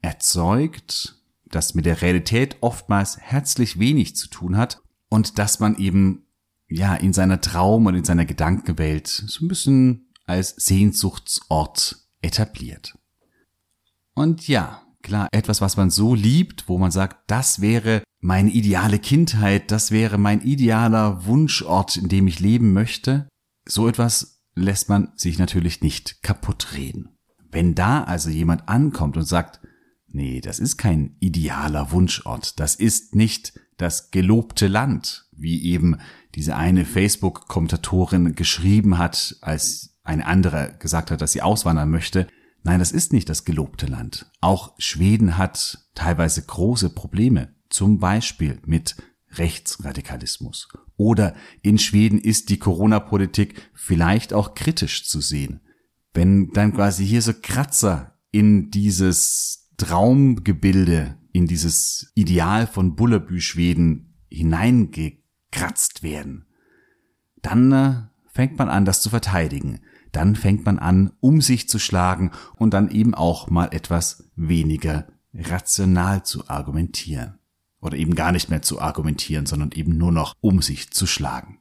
erzeugt, 0.00 1.22
das 1.44 1.74
mit 1.74 1.86
der 1.86 2.02
Realität 2.02 2.56
oftmals 2.60 3.18
herzlich 3.18 3.78
wenig 3.78 4.16
zu 4.16 4.28
tun 4.28 4.56
hat 4.56 4.82
und 5.08 5.38
dass 5.38 5.60
man 5.60 5.76
eben 5.76 6.26
ja 6.68 6.94
in 6.94 7.12
seiner 7.12 7.40
Traum 7.40 7.86
und 7.86 7.94
in 7.94 8.04
seiner 8.04 8.24
Gedankenwelt 8.24 9.06
so 9.06 9.44
ein 9.44 9.48
bisschen 9.48 10.08
als 10.26 10.50
Sehnsuchtsort 10.56 12.08
etabliert. 12.22 12.98
Und 14.14 14.48
ja, 14.48 14.83
klar, 15.04 15.28
etwas, 15.30 15.60
was 15.60 15.76
man 15.76 15.90
so 15.90 16.14
liebt, 16.14 16.68
wo 16.68 16.78
man 16.78 16.90
sagt, 16.90 17.30
das 17.30 17.60
wäre 17.60 18.02
meine 18.20 18.50
ideale 18.50 18.98
Kindheit, 18.98 19.70
das 19.70 19.92
wäre 19.92 20.18
mein 20.18 20.40
idealer 20.40 21.26
Wunschort, 21.26 21.96
in 21.96 22.08
dem 22.08 22.26
ich 22.26 22.40
leben 22.40 22.72
möchte, 22.72 23.28
so 23.66 23.86
etwas 23.86 24.40
lässt 24.54 24.88
man 24.88 25.12
sich 25.14 25.38
natürlich 25.38 25.82
nicht 25.82 26.22
kaputt 26.22 26.74
reden. 26.74 27.10
Wenn 27.50 27.74
da 27.74 28.02
also 28.02 28.30
jemand 28.30 28.68
ankommt 28.68 29.16
und 29.16 29.24
sagt, 29.24 29.60
nee, 30.08 30.40
das 30.40 30.58
ist 30.58 30.76
kein 30.76 31.16
idealer 31.20 31.92
Wunschort, 31.92 32.58
das 32.58 32.74
ist 32.74 33.14
nicht 33.14 33.52
das 33.76 34.10
gelobte 34.10 34.68
Land, 34.68 35.28
wie 35.32 35.64
eben 35.64 35.98
diese 36.34 36.56
eine 36.56 36.84
Facebook-Kommentatorin 36.84 38.34
geschrieben 38.34 38.98
hat, 38.98 39.36
als 39.40 39.98
eine 40.02 40.26
andere 40.26 40.76
gesagt 40.78 41.10
hat, 41.10 41.20
dass 41.20 41.32
sie 41.32 41.42
auswandern 41.42 41.90
möchte. 41.90 42.26
Nein, 42.64 42.78
das 42.78 42.92
ist 42.92 43.12
nicht 43.12 43.28
das 43.28 43.44
gelobte 43.44 43.86
Land. 43.86 44.30
Auch 44.40 44.74
Schweden 44.78 45.36
hat 45.36 45.86
teilweise 45.94 46.42
große 46.42 46.90
Probleme 46.90 47.54
zum 47.68 47.98
Beispiel 47.98 48.58
mit 48.64 48.96
Rechtsradikalismus. 49.32 50.68
Oder 50.96 51.34
in 51.62 51.78
Schweden 51.78 52.18
ist 52.18 52.48
die 52.48 52.58
Corona-Politik 52.58 53.70
vielleicht 53.74 54.32
auch 54.32 54.54
kritisch 54.54 55.06
zu 55.06 55.20
sehen. 55.20 55.60
Wenn 56.14 56.50
dann 56.52 56.72
quasi 56.72 57.06
hier 57.06 57.20
so 57.20 57.32
Kratzer 57.34 58.18
in 58.30 58.70
dieses 58.70 59.70
Traumgebilde, 59.76 61.18
in 61.32 61.46
dieses 61.46 62.12
Ideal 62.14 62.66
von 62.66 62.94
Bullerbü 62.94 63.40
Schweden 63.40 64.14
hineingekratzt 64.30 66.02
werden, 66.02 66.46
dann 67.42 67.72
äh, 67.72 67.94
fängt 68.32 68.56
man 68.56 68.68
an, 68.68 68.84
das 68.84 69.02
zu 69.02 69.10
verteidigen. 69.10 69.80
Dann 70.14 70.36
fängt 70.36 70.64
man 70.64 70.78
an, 70.78 71.12
um 71.20 71.40
sich 71.40 71.68
zu 71.68 71.78
schlagen 71.78 72.30
und 72.56 72.72
dann 72.72 72.88
eben 72.88 73.14
auch 73.14 73.50
mal 73.50 73.68
etwas 73.72 74.30
weniger 74.36 75.06
rational 75.34 76.24
zu 76.24 76.48
argumentieren 76.48 77.38
oder 77.80 77.96
eben 77.96 78.14
gar 78.14 78.30
nicht 78.30 78.48
mehr 78.48 78.62
zu 78.62 78.80
argumentieren, 78.80 79.46
sondern 79.46 79.72
eben 79.72 79.98
nur 79.98 80.12
noch 80.12 80.34
um 80.40 80.62
sich 80.62 80.92
zu 80.92 81.06
schlagen. 81.06 81.58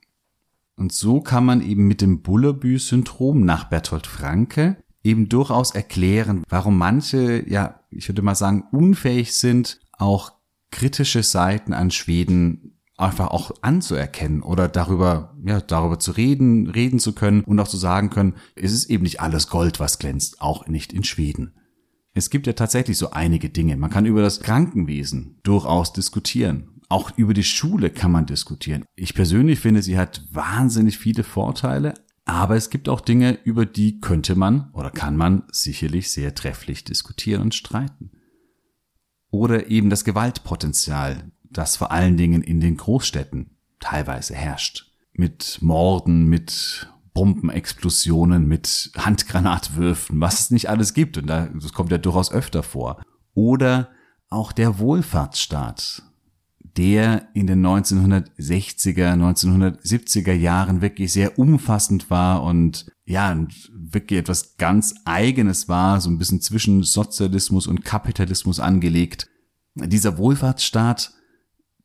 Und 0.76 0.94
so 0.94 1.20
kann 1.20 1.46
man 1.46 1.62
eben 1.62 1.88
mit 1.88 2.02
dem 2.02 2.22
Bullerbü-Syndrom 2.22 3.44
nach 3.44 3.66
Bertolt 3.66 4.08
Franke 4.08 4.78
eben 5.04 5.30
durchaus 5.30 5.72
erklären, 5.72 6.44
warum 6.48 6.78
manche, 6.78 7.48
ja, 7.50 7.80
ich 7.90 8.08
würde 8.08 8.22
mal 8.22 8.36
sagen, 8.36 8.66
unfähig 8.72 9.34
sind, 9.34 9.80
auch 9.92 10.32
kritische 10.72 11.24
Seiten 11.24 11.74
an 11.74 11.92
Schweden 11.92 12.80
einfach 12.98 13.28
auch 13.28 13.52
anzuerkennen 13.62 14.42
oder 14.42 14.68
darüber, 14.68 15.36
ja, 15.46 15.62
darüber 15.62 16.00
zu 16.00 16.12
reden, 16.12 16.70
reden 16.70 17.00
zu 17.00 17.14
können 17.14 17.44
und 17.44 17.60
auch 17.60 17.68
zu 17.68 17.78
sagen 17.78 18.10
können, 18.10 18.36
es 18.56 18.72
ist 18.72 18.90
eben 18.90 19.04
nicht 19.04 19.20
alles 19.20 19.48
Gold, 19.48 19.80
was 19.80 20.00
glänzt, 20.00 20.42
auch 20.42 20.68
nicht 20.68 20.94
in 20.94 21.04
Schweden. 21.04 21.54
Es 22.14 22.30
gibt 22.30 22.46
ja 22.46 22.54
tatsächlich 22.54 22.98
so 22.98 23.12
einige 23.12 23.50
Dinge. 23.50 23.76
Man 23.76 23.90
kann 23.90 24.06
über 24.06 24.22
das 24.22 24.40
Krankenwesen 24.40 25.40
durchaus 25.42 25.94
diskutieren. 25.94 26.70
Auch 26.88 27.18
über 27.18 27.34
die 27.34 27.44
Schule 27.44 27.90
kann 27.90 28.12
man 28.12 28.28
diskutieren. 28.28 28.86
Ich 28.96 29.16
persönlich 29.16 29.60
finde, 29.60 29.82
sie 29.82 29.98
hat 29.98 30.24
wahnsinnig 30.32 31.00
viele 31.00 31.24
Vorteile, 31.24 31.96
aber 32.26 32.56
es 32.56 32.70
gibt 32.70 32.88
auch 32.88 33.02
Dinge, 33.02 33.40
über 33.44 33.66
die 33.66 34.00
könnte 34.00 34.36
man 34.36 34.70
oder 34.74 34.92
kann 34.92 35.18
man 35.18 35.44
sicherlich 35.52 36.12
sehr 36.12 36.36
trefflich 36.36 36.84
diskutieren 36.84 37.42
und 37.42 37.56
streiten. 37.56 38.12
Oder 39.30 39.72
eben 39.72 39.90
das 39.90 40.04
Gewaltpotenzial, 40.04 41.32
das 41.58 41.76
vor 41.76 41.92
allen 41.92 42.18
Dingen 42.18 42.42
in 42.42 42.60
den 42.60 42.78
Großstädten 42.78 43.58
teilweise 43.80 44.36
herrscht. 44.36 44.92
Mit 45.14 45.60
Morden, 45.62 46.26
mit 46.26 46.88
Bombenexplosionen, 47.14 48.48
mit 48.48 48.92
Handgranatwürfen, 48.98 50.20
was 50.20 50.40
es 50.40 50.52
nicht 50.52 50.70
alles 50.70 50.94
gibt. 50.94 51.18
Und 51.18 51.28
das 51.28 51.74
kommt 51.74 51.92
ja 51.92 51.98
durchaus 51.98 52.32
öfter 52.32 52.64
vor. 52.64 53.02
Oder 53.34 53.90
auch 54.30 54.52
der 54.52 54.80
Wohlfahrtsstaat, 54.80 56.04
der 56.60 57.28
in 57.36 57.46
den 57.46 57.64
1960er, 57.64 59.14
1970er 59.14 60.34
Jahren 60.34 60.82
wirklich 60.82 61.14
sehr 61.14 61.38
umfassend 61.38 62.10
war 62.10 62.42
und 62.44 62.88
ja, 63.06 63.38
wirklich 63.72 64.20
etwas 64.20 64.58
ganz 64.58 64.96
eigenes 65.06 65.70
war, 65.70 66.02
so 66.02 66.10
ein 66.10 66.18
bisschen 66.18 66.42
zwischen 66.42 66.84
Sozialismus 66.84 67.68
und 67.68 67.86
Kapitalismus 67.86 68.60
angelegt. 68.60 69.28
Dieser 69.76 70.18
Wohlfahrtsstaat 70.18 71.14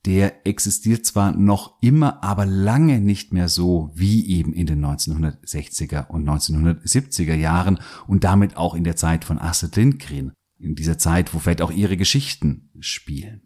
der 0.08 0.46
existiert 0.46 1.04
zwar 1.04 1.32
noch 1.32 1.82
immer, 1.82 2.24
aber 2.24 2.46
lange 2.46 2.98
nicht 2.98 3.34
mehr 3.34 3.50
so 3.50 3.92
wie 3.94 4.26
eben 4.26 4.54
in 4.54 4.64
den 4.64 4.82
1960er 4.82 6.06
und 6.08 6.26
1970er 6.26 7.34
Jahren 7.34 7.78
und 8.06 8.24
damit 8.24 8.56
auch 8.56 8.74
in 8.74 8.84
der 8.84 8.96
Zeit 8.96 9.26
von 9.26 9.38
Astrid 9.38 9.76
Lindgren, 9.76 10.32
in 10.58 10.74
dieser 10.74 10.96
Zeit, 10.96 11.34
wo 11.34 11.38
vielleicht 11.38 11.60
auch 11.60 11.70
ihre 11.70 11.98
Geschichten 11.98 12.70
spielen. 12.80 13.42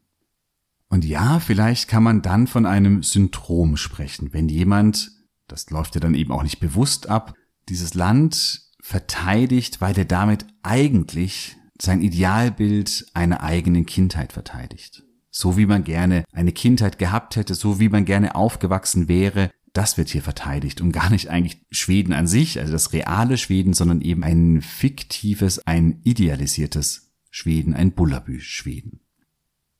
Und 0.88 1.04
ja, 1.04 1.40
vielleicht 1.40 1.88
kann 1.88 2.04
man 2.04 2.23
dann 2.23 2.47
von 2.47 2.64
einem 2.64 3.02
Syndrom 3.02 3.76
sprechen, 3.76 4.33
wenn 4.33 4.49
jemand, 4.49 5.11
das 5.49 5.69
läuft 5.71 5.97
ja 5.97 6.00
dann 6.00 6.14
eben 6.14 6.31
auch 6.31 6.45
nicht 6.45 6.61
bewusst 6.61 7.09
ab, 7.09 7.35
dieses 7.69 7.95
Land 7.95 8.69
verteidigt, 8.81 9.81
weil 9.81 9.99
er 9.99 10.04
damit 10.04 10.47
eigentlich 10.62 11.57
sein 11.81 12.02
Idealbild 12.02 13.07
einer 13.14 13.42
eigenen 13.42 13.85
Kindheit 13.85 14.33
verteidigt 14.33 15.02
so 15.33 15.57
wie 15.57 15.67
man 15.67 15.83
gerne 15.83 16.25
eine 16.33 16.53
Kindheit 16.53 16.99
gehabt 16.99 17.35
hätte, 17.35 17.55
so 17.55 17.81
wie 17.81 17.89
man 17.89 18.05
gerne 18.05 18.37
aufgewachsen 18.37 19.09
wäre, 19.09 19.51
das 19.73 19.97
wird 19.97 20.11
hier 20.11 20.23
verteidigt 20.23 20.83
und 20.83 20.93
gar 20.93 21.11
nicht 21.11 21.31
eigentlich 21.31 21.65
Schweden 21.71 22.12
an 22.12 22.27
sich, 22.27 22.61
also 22.61 22.73
das 22.73 22.93
reale 22.93 23.39
Schweden, 23.39 23.73
sondern 23.73 24.03
eben 24.03 24.23
ein 24.23 24.61
fiktives, 24.61 25.67
ein 25.67 26.01
idealisiertes 26.05 27.11
Schweden, 27.31 27.73
ein 27.73 27.93
Bullabü-Schweden. 27.93 29.01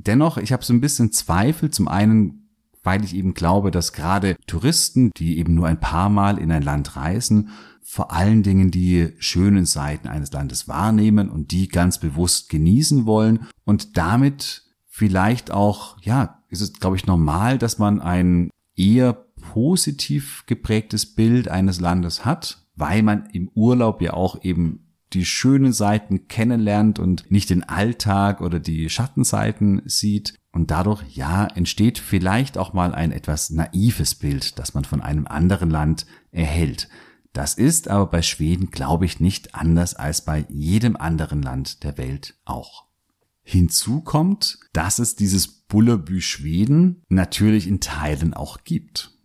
Dennoch, 0.07 0.39
ich 0.39 0.53
habe 0.53 0.65
so 0.65 0.73
ein 0.73 0.81
bisschen 0.81 1.13
Zweifel, 1.13 1.71
zum 1.71 1.87
einen, 1.87 2.49
weil 2.83 3.05
ich 3.05 3.15
eben 3.15 3.35
glaube, 3.35 3.71
dass 3.71 3.93
gerade 3.93 4.37
Touristen, 4.47 5.11
die 5.19 5.39
eben 5.39 5.55
nur 5.55 5.69
ein 5.69 5.79
paar 5.79 6.09
Mal 6.09 6.39
in 6.39 6.51
ein 6.51 6.63
Land 6.63 6.97
reisen, 6.97 7.51
vor 7.83 8.11
allen 8.11 8.43
Dingen 8.43 8.71
die 8.71 9.11
schönen 9.19 9.67
Seiten 9.67 10.09
eines 10.09 10.33
Landes 10.33 10.67
wahrnehmen 10.67 11.29
und 11.29 11.51
die 11.53 11.69
ganz 11.69 11.99
bewusst 11.99 12.49
genießen 12.49 13.05
wollen 13.05 13.47
und 13.65 13.99
damit 13.99 14.62
vielleicht 14.95 15.51
auch, 15.51 15.97
ja, 16.03 16.43
ist 16.51 16.61
es, 16.61 16.75
glaube 16.75 16.97
ich, 16.97 17.07
normal, 17.07 17.57
dass 17.57 17.79
man 17.79 18.03
ein 18.03 18.51
eher 18.77 19.15
positiv 19.15 20.45
geprägtes 20.47 21.15
Bild 21.15 21.49
eines 21.49 21.81
Landes 21.81 22.27
hat, 22.27 22.67
weil 22.77 23.03
man 23.03 23.25
im 23.33 23.49
Urlaub 23.55 24.03
ja 24.03 24.13
auch 24.13 24.45
eben 24.45 24.93
die 25.15 25.25
schönen 25.25 25.73
Seiten 25.73 26.29
kennenlernt 26.29 26.99
und 26.99 27.31
nicht 27.31 27.49
den 27.49 27.65
Alltag 27.65 28.43
oder 28.43 28.61
die 28.61 28.91
Schattenseiten 28.91 29.81
sieht. 29.87 30.35
Und 30.53 30.71
dadurch, 30.71 31.03
ja, 31.09 31.47
entsteht 31.47 31.99
vielleicht 31.99 32.59
auch 32.59 32.75
mal 32.75 32.95
ein 32.95 33.13
etwas 33.13 33.49
naives 33.49 34.15
Bild, 34.15 34.59
das 34.59 34.75
man 34.75 34.85
von 34.85 35.01
einem 35.01 35.27
anderen 35.27 35.71
Land 35.71 36.05
erhält. 36.33 36.91
Das 37.33 37.55
ist 37.55 37.89
aber 37.89 38.07
bei 38.07 38.21
Schweden, 38.21 38.71
glaube 38.71 39.07
ich, 39.07 39.21
nicht 39.21 39.55
anders 39.55 39.95
als 39.95 40.23
bei 40.23 40.45
jedem 40.51 40.97
anderen 40.97 41.41
Land 41.41 41.83
der 41.83 41.97
Welt 41.97 42.35
auch. 42.45 42.92
Hinzu 43.43 44.01
kommt, 44.01 44.59
dass 44.73 44.99
es 44.99 45.17
dieses 45.17 45.49
Bullerbü 45.49 46.21
Schweden 46.21 47.03
natürlich 47.09 47.67
in 47.67 47.81
Teilen 47.81 48.35
auch 48.35 48.65
gibt. 48.65 49.19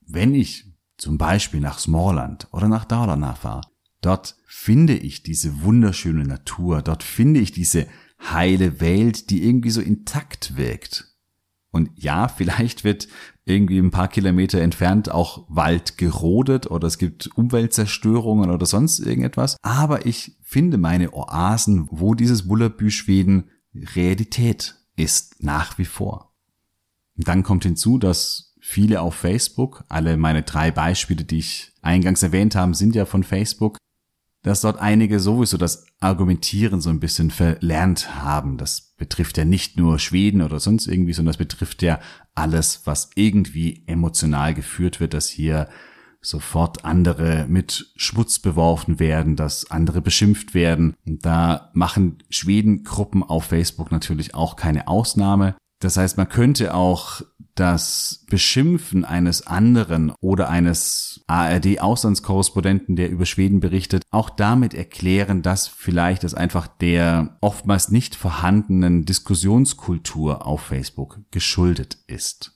Wenn 0.00 0.34
ich 0.34 0.72
zum 0.96 1.18
Beispiel 1.18 1.60
nach 1.60 1.78
Smallland 1.78 2.48
oder 2.52 2.68
nach 2.68 2.84
Dalarna 2.84 3.34
fahre, 3.34 3.62
dort 4.00 4.36
finde 4.46 4.94
ich 4.94 5.22
diese 5.22 5.62
wunderschöne 5.62 6.24
Natur, 6.24 6.82
dort 6.82 7.02
finde 7.02 7.40
ich 7.40 7.52
diese 7.52 7.86
heile 8.20 8.80
Welt, 8.80 9.30
die 9.30 9.44
irgendwie 9.44 9.70
so 9.70 9.80
intakt 9.80 10.56
wirkt. 10.56 11.12
Und 11.70 11.90
ja, 11.96 12.28
vielleicht 12.36 12.84
wird 12.84 13.08
irgendwie 13.44 13.78
ein 13.78 13.90
paar 13.90 14.08
Kilometer 14.08 14.60
entfernt 14.60 15.10
auch 15.10 15.46
Wald 15.48 15.98
gerodet 15.98 16.70
oder 16.70 16.86
es 16.86 16.98
gibt 16.98 17.30
Umweltzerstörungen 17.36 18.50
oder 18.50 18.66
sonst 18.66 19.00
irgendetwas. 19.00 19.56
Aber 19.62 20.06
ich 20.06 20.36
finde 20.42 20.78
meine 20.78 21.12
Oasen, 21.12 21.88
wo 21.90 22.14
dieses 22.14 22.46
Bullerbü 22.46 22.90
Schweden 22.90 23.50
Realität 23.74 24.76
ist, 24.96 25.42
nach 25.42 25.78
wie 25.78 25.84
vor. 25.84 26.34
Und 27.16 27.28
dann 27.28 27.42
kommt 27.42 27.64
hinzu, 27.64 27.98
dass 27.98 28.54
viele 28.60 29.00
auf 29.00 29.14
Facebook, 29.14 29.84
alle 29.88 30.16
meine 30.16 30.42
drei 30.42 30.70
Beispiele, 30.70 31.24
die 31.24 31.38
ich 31.38 31.72
eingangs 31.82 32.22
erwähnt 32.22 32.54
habe, 32.54 32.74
sind 32.74 32.94
ja 32.94 33.06
von 33.06 33.24
Facebook, 33.24 33.76
dass 34.42 34.60
dort 34.62 34.78
einige 34.78 35.20
sowieso 35.20 35.56
das 35.56 35.86
Argumentieren 36.00 36.80
so 36.80 36.90
ein 36.90 37.00
bisschen 37.00 37.30
verlernt 37.30 38.16
haben. 38.22 38.58
Das 38.58 38.92
betrifft 38.96 39.38
ja 39.38 39.44
nicht 39.44 39.76
nur 39.76 39.98
Schweden 39.98 40.42
oder 40.42 40.58
sonst 40.58 40.86
irgendwie, 40.86 41.12
sondern 41.12 41.30
das 41.32 41.38
betrifft 41.38 41.82
ja 41.82 42.00
alles, 42.34 42.82
was 42.84 43.10
irgendwie 43.14 43.84
emotional 43.86 44.52
geführt 44.54 45.00
wird, 45.00 45.14
dass 45.14 45.28
hier 45.28 45.68
sofort 46.22 46.84
andere 46.84 47.46
mit 47.48 47.92
Schmutz 47.96 48.38
beworfen 48.38 48.98
werden, 49.00 49.36
dass 49.36 49.70
andere 49.70 50.00
beschimpft 50.00 50.54
werden. 50.54 50.94
Und 51.04 51.26
da 51.26 51.70
machen 51.74 52.22
Schweden-Gruppen 52.30 53.22
auf 53.22 53.44
Facebook 53.46 53.90
natürlich 53.90 54.34
auch 54.34 54.56
keine 54.56 54.88
Ausnahme. 54.88 55.56
Das 55.80 55.96
heißt, 55.96 56.16
man 56.16 56.28
könnte 56.28 56.74
auch 56.74 57.22
das 57.54 58.24
Beschimpfen 58.30 59.04
eines 59.04 59.46
anderen 59.46 60.12
oder 60.20 60.48
eines 60.48 61.22
ARD-Auslandskorrespondenten, 61.26 62.96
der 62.96 63.10
über 63.10 63.26
Schweden 63.26 63.60
berichtet, 63.60 64.04
auch 64.10 64.30
damit 64.30 64.74
erklären, 64.74 65.42
dass 65.42 65.68
vielleicht 65.68 66.24
es 66.24 66.34
einfach 66.34 66.66
der 66.66 67.36
oftmals 67.40 67.90
nicht 67.90 68.14
vorhandenen 68.14 69.04
Diskussionskultur 69.04 70.46
auf 70.46 70.62
Facebook 70.62 71.20
geschuldet 71.30 71.98
ist. 72.06 72.52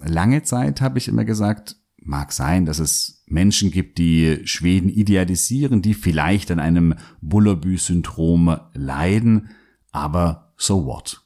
Lange 0.00 0.42
Zeit 0.42 0.80
habe 0.80 0.98
ich 0.98 1.08
immer 1.08 1.24
gesagt, 1.24 1.76
mag 2.00 2.32
sein, 2.32 2.64
dass 2.64 2.78
es 2.78 3.22
Menschen 3.26 3.70
gibt, 3.70 3.98
die 3.98 4.40
Schweden 4.44 4.88
idealisieren, 4.88 5.82
die 5.82 5.94
vielleicht 5.94 6.50
an 6.50 6.60
einem 6.60 6.94
Bullerbü-Syndrom 7.20 8.58
leiden, 8.74 9.50
aber 9.90 10.52
so 10.56 10.86
what? 10.86 11.22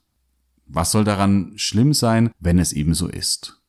Was 0.67 0.93
soll 0.93 1.05
daran 1.05 1.53
schlimm 1.57 1.92
sein, 1.92 2.31
wenn 2.38 2.59
es 2.59 2.73
eben 2.73 2.94
so 2.94 3.09
ist? 3.09 3.62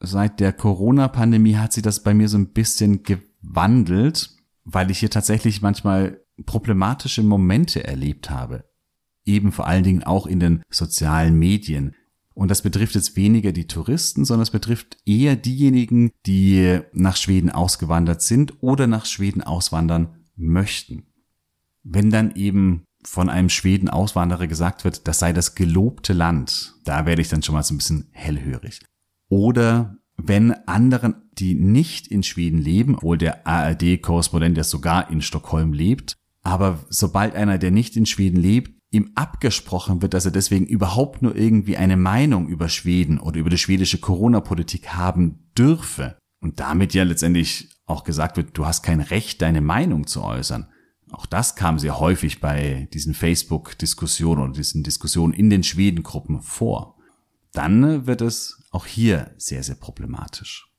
Seit 0.00 0.40
der 0.40 0.52
Corona-Pandemie 0.52 1.56
hat 1.56 1.72
sich 1.72 1.82
das 1.82 2.02
bei 2.02 2.14
mir 2.14 2.28
so 2.28 2.38
ein 2.38 2.52
bisschen 2.52 3.02
gewandelt, 3.02 4.30
weil 4.64 4.90
ich 4.90 4.98
hier 4.98 5.10
tatsächlich 5.10 5.62
manchmal 5.62 6.20
problematische 6.46 7.22
Momente 7.22 7.84
erlebt 7.84 8.30
habe. 8.30 8.64
Eben 9.24 9.52
vor 9.52 9.66
allen 9.66 9.84
Dingen 9.84 10.02
auch 10.02 10.26
in 10.26 10.40
den 10.40 10.62
sozialen 10.70 11.38
Medien. 11.38 11.94
Und 12.40 12.50
das 12.50 12.62
betrifft 12.62 12.94
jetzt 12.94 13.16
weniger 13.16 13.52
die 13.52 13.66
Touristen, 13.66 14.24
sondern 14.24 14.44
es 14.44 14.50
betrifft 14.50 14.96
eher 15.04 15.36
diejenigen, 15.36 16.10
die 16.24 16.80
nach 16.94 17.16
Schweden 17.16 17.50
ausgewandert 17.50 18.22
sind 18.22 18.62
oder 18.62 18.86
nach 18.86 19.04
Schweden 19.04 19.42
auswandern 19.42 20.24
möchten. 20.36 21.02
Wenn 21.82 22.08
dann 22.08 22.34
eben 22.36 22.84
von 23.04 23.28
einem 23.28 23.50
Schweden 23.50 23.90
Auswanderer 23.90 24.46
gesagt 24.46 24.84
wird, 24.84 25.06
das 25.06 25.18
sei 25.18 25.34
das 25.34 25.54
gelobte 25.54 26.14
Land, 26.14 26.76
da 26.86 27.04
werde 27.04 27.20
ich 27.20 27.28
dann 27.28 27.42
schon 27.42 27.56
mal 27.56 27.62
so 27.62 27.74
ein 27.74 27.76
bisschen 27.76 28.08
hellhörig. 28.12 28.80
Oder 29.28 29.98
wenn 30.16 30.52
anderen, 30.66 31.16
die 31.32 31.54
nicht 31.54 32.06
in 32.06 32.22
Schweden 32.22 32.58
leben, 32.58 32.94
obwohl 32.94 33.18
der 33.18 33.46
ARD-Korrespondent 33.46 34.56
ja 34.56 34.64
sogar 34.64 35.10
in 35.10 35.20
Stockholm 35.20 35.74
lebt, 35.74 36.16
aber 36.40 36.78
sobald 36.88 37.34
einer, 37.34 37.58
der 37.58 37.70
nicht 37.70 37.98
in 37.98 38.06
Schweden 38.06 38.40
lebt, 38.40 38.79
ihm 38.90 39.12
abgesprochen 39.14 40.02
wird, 40.02 40.14
dass 40.14 40.24
er 40.24 40.32
deswegen 40.32 40.66
überhaupt 40.66 41.22
nur 41.22 41.36
irgendwie 41.36 41.76
eine 41.76 41.96
Meinung 41.96 42.48
über 42.48 42.68
Schweden 42.68 43.20
oder 43.20 43.38
über 43.38 43.50
die 43.50 43.58
schwedische 43.58 43.98
Corona-Politik 43.98 44.88
haben 44.88 45.50
dürfe 45.56 46.18
und 46.40 46.60
damit 46.60 46.94
ja 46.94 47.04
letztendlich 47.04 47.70
auch 47.86 48.04
gesagt 48.04 48.36
wird, 48.36 48.56
du 48.56 48.66
hast 48.66 48.82
kein 48.82 49.00
Recht, 49.00 49.42
deine 49.42 49.60
Meinung 49.60 50.06
zu 50.06 50.22
äußern, 50.22 50.66
auch 51.12 51.26
das 51.26 51.56
kam 51.56 51.78
sehr 51.78 51.98
häufig 51.98 52.40
bei 52.40 52.88
diesen 52.92 53.14
Facebook-Diskussionen 53.14 54.42
oder 54.42 54.52
diesen 54.52 54.82
Diskussionen 54.82 55.34
in 55.34 55.50
den 55.50 55.62
Schwedengruppen 55.62 56.40
vor. 56.40 56.96
Dann 57.52 58.06
wird 58.06 58.20
es 58.20 58.62
auch 58.70 58.86
hier 58.86 59.34
sehr, 59.36 59.62
sehr 59.62 59.74
problematisch. 59.74 60.69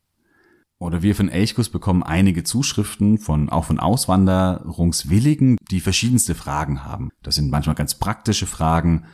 Oder 0.81 1.03
wir 1.03 1.13
von 1.13 1.29
Elchkus 1.29 1.69
bekommen 1.69 2.01
einige 2.01 2.43
Zuschriften 2.43 3.19
von, 3.19 3.49
auch 3.49 3.65
von 3.65 3.79
Auswanderungswilligen, 3.79 5.57
die 5.69 5.79
verschiedenste 5.79 6.33
Fragen 6.33 6.83
haben. 6.83 7.11
Das 7.21 7.35
sind 7.35 7.51
manchmal 7.51 7.75
ganz 7.75 7.93
praktische 7.93 8.47
Fragen. 8.47 9.05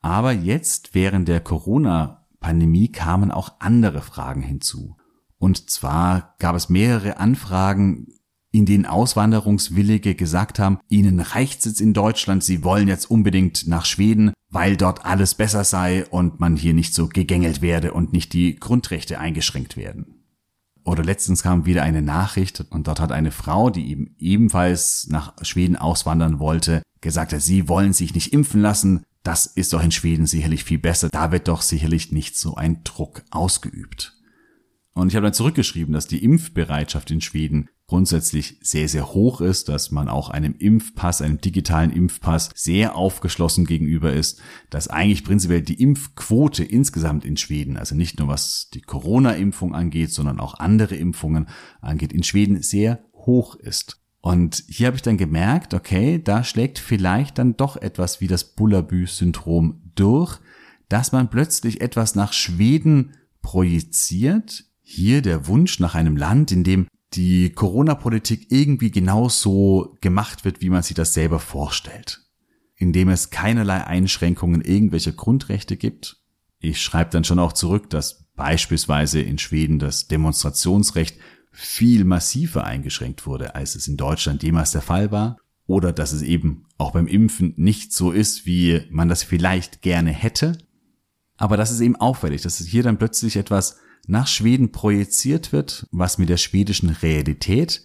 Aber 0.00 0.32
jetzt 0.32 0.96
während 0.96 1.28
der 1.28 1.38
Corona-Pandemie 1.38 2.90
kamen 2.90 3.30
auch 3.30 3.60
andere 3.60 4.00
Fragen 4.00 4.42
hinzu. 4.42 4.96
Und 5.38 5.70
zwar 5.70 6.34
gab 6.40 6.56
es 6.56 6.68
mehrere 6.68 7.18
Anfragen 7.18 8.08
in 8.50 8.66
denen 8.66 8.86
Auswanderungswillige 8.86 10.16
gesagt 10.16 10.58
haben, 10.58 10.80
ihnen 10.88 11.20
reicht's 11.20 11.66
jetzt 11.66 11.80
in 11.80 11.92
Deutschland, 11.92 12.42
sie 12.42 12.64
wollen 12.64 12.88
jetzt 12.88 13.08
unbedingt 13.08 13.68
nach 13.68 13.84
Schweden, 13.84 14.32
weil 14.50 14.76
dort 14.76 15.04
alles 15.04 15.34
besser 15.34 15.62
sei 15.62 16.06
und 16.06 16.40
man 16.40 16.56
hier 16.56 16.74
nicht 16.74 16.92
so 16.92 17.08
gegängelt 17.08 17.62
werde 17.62 17.92
und 17.92 18.12
nicht 18.12 18.32
die 18.32 18.56
Grundrechte 18.56 19.20
eingeschränkt 19.20 19.76
werden. 19.76 20.17
Oder 20.88 21.04
letztens 21.04 21.42
kam 21.42 21.66
wieder 21.66 21.82
eine 21.82 22.00
Nachricht 22.00 22.64
und 22.70 22.88
dort 22.88 22.98
hat 22.98 23.12
eine 23.12 23.30
Frau, 23.30 23.68
die 23.68 23.90
eben 23.90 24.14
ebenfalls 24.18 25.06
nach 25.10 25.34
Schweden 25.42 25.76
auswandern 25.76 26.38
wollte, 26.38 26.80
gesagt, 27.02 27.38
sie 27.38 27.68
wollen 27.68 27.92
sich 27.92 28.14
nicht 28.14 28.32
impfen 28.32 28.62
lassen. 28.62 29.04
Das 29.22 29.44
ist 29.44 29.74
doch 29.74 29.84
in 29.84 29.90
Schweden 29.90 30.24
sicherlich 30.24 30.64
viel 30.64 30.78
besser. 30.78 31.10
Da 31.10 31.30
wird 31.30 31.46
doch 31.46 31.60
sicherlich 31.60 32.10
nicht 32.10 32.38
so 32.38 32.54
ein 32.54 32.84
Druck 32.84 33.22
ausgeübt. 33.30 34.14
Und 34.94 35.08
ich 35.08 35.16
habe 35.16 35.26
dann 35.26 35.34
zurückgeschrieben, 35.34 35.92
dass 35.92 36.06
die 36.06 36.24
Impfbereitschaft 36.24 37.10
in 37.10 37.20
Schweden 37.20 37.68
grundsätzlich 37.88 38.58
sehr, 38.60 38.86
sehr 38.86 39.14
hoch 39.14 39.40
ist, 39.40 39.68
dass 39.70 39.90
man 39.90 40.08
auch 40.08 40.28
einem 40.28 40.54
Impfpass, 40.58 41.22
einem 41.22 41.40
digitalen 41.40 41.90
Impfpass 41.90 42.50
sehr 42.54 42.94
aufgeschlossen 42.94 43.64
gegenüber 43.64 44.12
ist, 44.12 44.40
dass 44.68 44.88
eigentlich 44.88 45.24
prinzipiell 45.24 45.62
die 45.62 45.82
Impfquote 45.82 46.64
insgesamt 46.64 47.24
in 47.24 47.38
Schweden, 47.38 47.78
also 47.78 47.94
nicht 47.94 48.18
nur 48.18 48.28
was 48.28 48.68
die 48.74 48.82
Corona-Impfung 48.82 49.74
angeht, 49.74 50.10
sondern 50.10 50.38
auch 50.38 50.54
andere 50.54 50.96
Impfungen 50.96 51.48
angeht, 51.80 52.12
in 52.12 52.22
Schweden 52.22 52.62
sehr 52.62 53.00
hoch 53.14 53.54
ist. 53.56 54.00
Und 54.20 54.64
hier 54.68 54.88
habe 54.88 54.96
ich 54.96 55.02
dann 55.02 55.16
gemerkt, 55.16 55.72
okay, 55.72 56.20
da 56.22 56.44
schlägt 56.44 56.78
vielleicht 56.78 57.38
dann 57.38 57.56
doch 57.56 57.76
etwas 57.76 58.20
wie 58.20 58.26
das 58.26 58.44
Bullabü-Syndrom 58.54 59.80
durch, 59.94 60.38
dass 60.90 61.12
man 61.12 61.30
plötzlich 61.30 61.80
etwas 61.80 62.14
nach 62.14 62.34
Schweden 62.34 63.12
projiziert, 63.40 64.64
hier 64.82 65.22
der 65.22 65.46
Wunsch 65.46 65.80
nach 65.80 65.94
einem 65.94 66.16
Land, 66.16 66.52
in 66.52 66.64
dem 66.64 66.86
die 67.14 67.50
Corona-Politik 67.50 68.50
irgendwie 68.50 68.90
genauso 68.90 69.96
gemacht 70.00 70.44
wird, 70.44 70.60
wie 70.60 70.70
man 70.70 70.82
sich 70.82 70.94
das 70.94 71.14
selber 71.14 71.38
vorstellt. 71.38 72.20
In 72.76 72.92
dem 72.92 73.08
es 73.08 73.30
keinerlei 73.30 73.84
Einschränkungen 73.84 74.60
irgendwelcher 74.60 75.12
Grundrechte 75.12 75.76
gibt. 75.76 76.20
Ich 76.60 76.82
schreibe 76.82 77.10
dann 77.10 77.24
schon 77.24 77.38
auch 77.38 77.52
zurück, 77.52 77.90
dass 77.90 78.24
beispielsweise 78.36 79.20
in 79.20 79.38
Schweden 79.38 79.78
das 79.78 80.08
Demonstrationsrecht 80.08 81.18
viel 81.50 82.04
massiver 82.04 82.64
eingeschränkt 82.64 83.26
wurde, 83.26 83.54
als 83.54 83.74
es 83.74 83.88
in 83.88 83.96
Deutschland 83.96 84.42
jemals 84.42 84.72
der 84.72 84.82
Fall 84.82 85.10
war. 85.10 85.38
Oder 85.66 85.92
dass 85.92 86.12
es 86.12 86.22
eben 86.22 86.66
auch 86.78 86.92
beim 86.92 87.06
Impfen 87.06 87.52
nicht 87.56 87.92
so 87.92 88.10
ist, 88.10 88.46
wie 88.46 88.82
man 88.90 89.08
das 89.08 89.22
vielleicht 89.22 89.82
gerne 89.82 90.10
hätte. 90.10 90.56
Aber 91.36 91.56
das 91.56 91.70
ist 91.70 91.80
eben 91.80 91.96
auffällig, 91.96 92.42
dass 92.42 92.60
es 92.60 92.66
hier 92.66 92.82
dann 92.82 92.98
plötzlich 92.98 93.36
etwas 93.36 93.76
nach 94.06 94.26
Schweden 94.26 94.72
projiziert 94.72 95.52
wird, 95.52 95.86
was 95.90 96.18
mit 96.18 96.28
der 96.28 96.36
schwedischen 96.36 96.90
Realität 96.90 97.82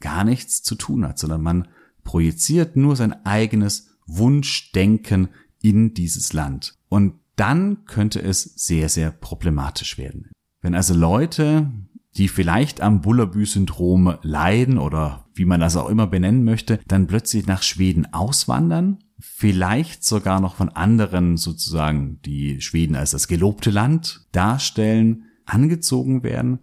gar 0.00 0.24
nichts 0.24 0.62
zu 0.62 0.74
tun 0.74 1.06
hat, 1.06 1.18
sondern 1.18 1.42
man 1.42 1.68
projiziert 2.04 2.76
nur 2.76 2.96
sein 2.96 3.24
eigenes 3.26 3.90
Wunschdenken 4.06 5.28
in 5.60 5.94
dieses 5.94 6.32
Land. 6.32 6.74
Und 6.88 7.14
dann 7.36 7.84
könnte 7.84 8.20
es 8.20 8.42
sehr, 8.42 8.88
sehr 8.88 9.10
problematisch 9.10 9.98
werden. 9.98 10.30
Wenn 10.60 10.74
also 10.74 10.94
Leute, 10.94 11.70
die 12.16 12.28
vielleicht 12.28 12.80
am 12.80 13.00
Bullabü-Syndrom 13.00 14.16
leiden 14.22 14.78
oder 14.78 15.26
wie 15.34 15.44
man 15.44 15.60
das 15.60 15.76
auch 15.76 15.88
immer 15.88 16.06
benennen 16.06 16.44
möchte, 16.44 16.80
dann 16.88 17.06
plötzlich 17.06 17.46
nach 17.46 17.62
Schweden 17.62 18.12
auswandern, 18.12 18.98
vielleicht 19.20 20.04
sogar 20.04 20.40
noch 20.40 20.56
von 20.56 20.68
anderen 20.68 21.36
sozusagen, 21.36 22.20
die 22.22 22.60
Schweden 22.60 22.96
als 22.96 23.12
das 23.12 23.28
gelobte 23.28 23.70
Land 23.70 24.26
darstellen, 24.32 25.24
angezogen 25.48 26.22
werden. 26.22 26.60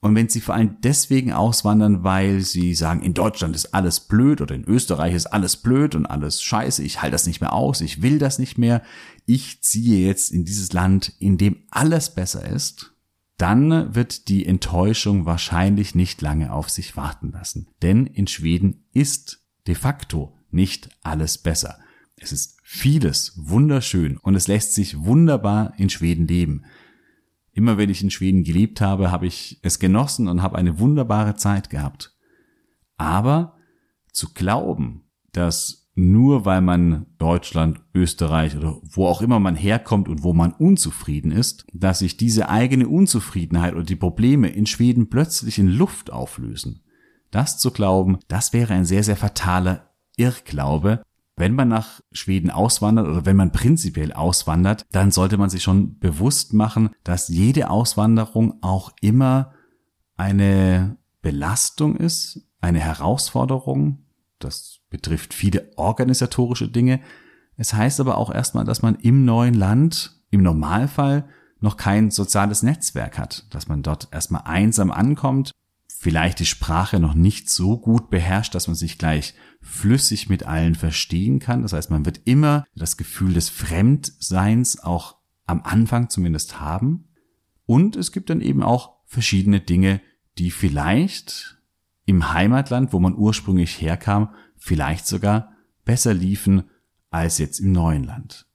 Und 0.00 0.16
wenn 0.16 0.28
sie 0.28 0.40
vor 0.40 0.56
allem 0.56 0.78
deswegen 0.82 1.32
auswandern, 1.32 2.02
weil 2.02 2.40
sie 2.40 2.74
sagen, 2.74 3.02
in 3.02 3.14
Deutschland 3.14 3.54
ist 3.54 3.72
alles 3.72 4.00
blöd 4.00 4.40
oder 4.40 4.54
in 4.54 4.64
Österreich 4.64 5.14
ist 5.14 5.26
alles 5.26 5.56
blöd 5.56 5.94
und 5.94 6.06
alles 6.06 6.42
scheiße, 6.42 6.82
ich 6.82 7.02
halte 7.02 7.12
das 7.12 7.26
nicht 7.26 7.40
mehr 7.40 7.52
aus, 7.52 7.80
ich 7.80 8.02
will 8.02 8.18
das 8.18 8.40
nicht 8.40 8.58
mehr, 8.58 8.82
ich 9.26 9.62
ziehe 9.62 10.04
jetzt 10.04 10.32
in 10.32 10.44
dieses 10.44 10.72
Land, 10.72 11.12
in 11.20 11.38
dem 11.38 11.58
alles 11.70 12.14
besser 12.14 12.44
ist, 12.48 12.92
dann 13.38 13.94
wird 13.94 14.28
die 14.28 14.44
Enttäuschung 14.46 15.24
wahrscheinlich 15.24 15.94
nicht 15.94 16.20
lange 16.20 16.52
auf 16.52 16.68
sich 16.68 16.96
warten 16.96 17.30
lassen. 17.32 17.68
Denn 17.82 18.06
in 18.06 18.26
Schweden 18.26 18.84
ist 18.92 19.44
de 19.66 19.74
facto 19.74 20.36
nicht 20.50 20.90
alles 21.02 21.38
besser. 21.38 21.78
Es 22.16 22.32
ist 22.32 22.58
vieles 22.62 23.32
wunderschön 23.36 24.16
und 24.16 24.34
es 24.34 24.46
lässt 24.46 24.74
sich 24.74 25.04
wunderbar 25.04 25.74
in 25.76 25.90
Schweden 25.90 26.26
leben. 26.26 26.64
Immer 27.52 27.76
wenn 27.76 27.90
ich 27.90 28.02
in 28.02 28.10
Schweden 28.10 28.44
gelebt 28.44 28.80
habe, 28.80 29.10
habe 29.10 29.26
ich 29.26 29.60
es 29.62 29.78
genossen 29.78 30.28
und 30.28 30.42
habe 30.42 30.56
eine 30.56 30.78
wunderbare 30.78 31.36
Zeit 31.36 31.70
gehabt. 31.70 32.16
Aber 32.96 33.56
zu 34.12 34.32
glauben, 34.32 35.04
dass 35.32 35.82
nur 35.94 36.46
weil 36.46 36.62
man 36.62 37.06
Deutschland, 37.18 37.80
Österreich 37.94 38.56
oder 38.56 38.80
wo 38.82 39.06
auch 39.06 39.20
immer 39.20 39.38
man 39.38 39.56
herkommt 39.56 40.08
und 40.08 40.22
wo 40.22 40.32
man 40.32 40.52
unzufrieden 40.52 41.30
ist, 41.32 41.66
dass 41.72 41.98
sich 41.98 42.16
diese 42.16 42.48
eigene 42.48 42.88
Unzufriedenheit 42.88 43.74
oder 43.74 43.84
die 43.84 43.96
Probleme 43.96 44.48
in 44.48 44.64
Schweden 44.64 45.10
plötzlich 45.10 45.58
in 45.58 45.68
Luft 45.68 46.10
auflösen. 46.10 46.82
Das 47.30 47.58
zu 47.58 47.70
glauben, 47.70 48.18
das 48.28 48.52
wäre 48.52 48.72
ein 48.72 48.84
sehr, 48.86 49.04
sehr 49.04 49.16
fataler 49.16 49.90
Irrglaube. 50.16 51.02
Wenn 51.36 51.54
man 51.54 51.68
nach 51.68 52.00
Schweden 52.12 52.50
auswandert 52.50 53.08
oder 53.08 53.24
wenn 53.24 53.36
man 53.36 53.52
prinzipiell 53.52 54.12
auswandert, 54.12 54.84
dann 54.92 55.10
sollte 55.10 55.38
man 55.38 55.50
sich 55.50 55.62
schon 55.62 55.98
bewusst 55.98 56.52
machen, 56.52 56.90
dass 57.04 57.28
jede 57.28 57.70
Auswanderung 57.70 58.62
auch 58.62 58.92
immer 59.00 59.52
eine 60.16 60.98
Belastung 61.22 61.96
ist, 61.96 62.46
eine 62.60 62.80
Herausforderung. 62.80 64.04
Das 64.38 64.80
betrifft 64.90 65.32
viele 65.32 65.70
organisatorische 65.76 66.68
Dinge. 66.68 67.00
Es 67.56 67.72
heißt 67.72 68.00
aber 68.00 68.18
auch 68.18 68.32
erstmal, 68.32 68.64
dass 68.64 68.82
man 68.82 68.96
im 68.96 69.24
neuen 69.24 69.54
Land 69.54 70.22
im 70.30 70.42
Normalfall 70.42 71.28
noch 71.60 71.76
kein 71.76 72.10
soziales 72.10 72.62
Netzwerk 72.62 73.18
hat, 73.18 73.46
dass 73.50 73.68
man 73.68 73.82
dort 73.82 74.08
erstmal 74.10 74.42
einsam 74.44 74.90
ankommt, 74.90 75.52
vielleicht 75.86 76.40
die 76.40 76.46
Sprache 76.46 76.98
noch 76.98 77.14
nicht 77.14 77.48
so 77.48 77.78
gut 77.78 78.10
beherrscht, 78.10 78.54
dass 78.54 78.66
man 78.66 78.74
sich 78.74 78.98
gleich 78.98 79.34
flüssig 79.62 80.28
mit 80.28 80.44
allen 80.44 80.74
verstehen 80.74 81.38
kann. 81.38 81.62
Das 81.62 81.72
heißt, 81.72 81.90
man 81.90 82.04
wird 82.04 82.20
immer 82.24 82.66
das 82.74 82.96
Gefühl 82.96 83.32
des 83.32 83.48
Fremdseins 83.48 84.80
auch 84.80 85.16
am 85.46 85.62
Anfang 85.62 86.10
zumindest 86.10 86.60
haben. 86.60 87.08
Und 87.64 87.96
es 87.96 88.12
gibt 88.12 88.28
dann 88.28 88.40
eben 88.40 88.62
auch 88.62 88.96
verschiedene 89.06 89.60
Dinge, 89.60 90.00
die 90.38 90.50
vielleicht 90.50 91.58
im 92.04 92.32
Heimatland, 92.32 92.92
wo 92.92 92.98
man 92.98 93.16
ursprünglich 93.16 93.80
herkam, 93.80 94.34
vielleicht 94.56 95.06
sogar 95.06 95.52
besser 95.84 96.14
liefen 96.14 96.64
als 97.10 97.38
jetzt 97.38 97.60
im 97.60 97.72
neuen 97.72 98.04
Land. 98.04 98.46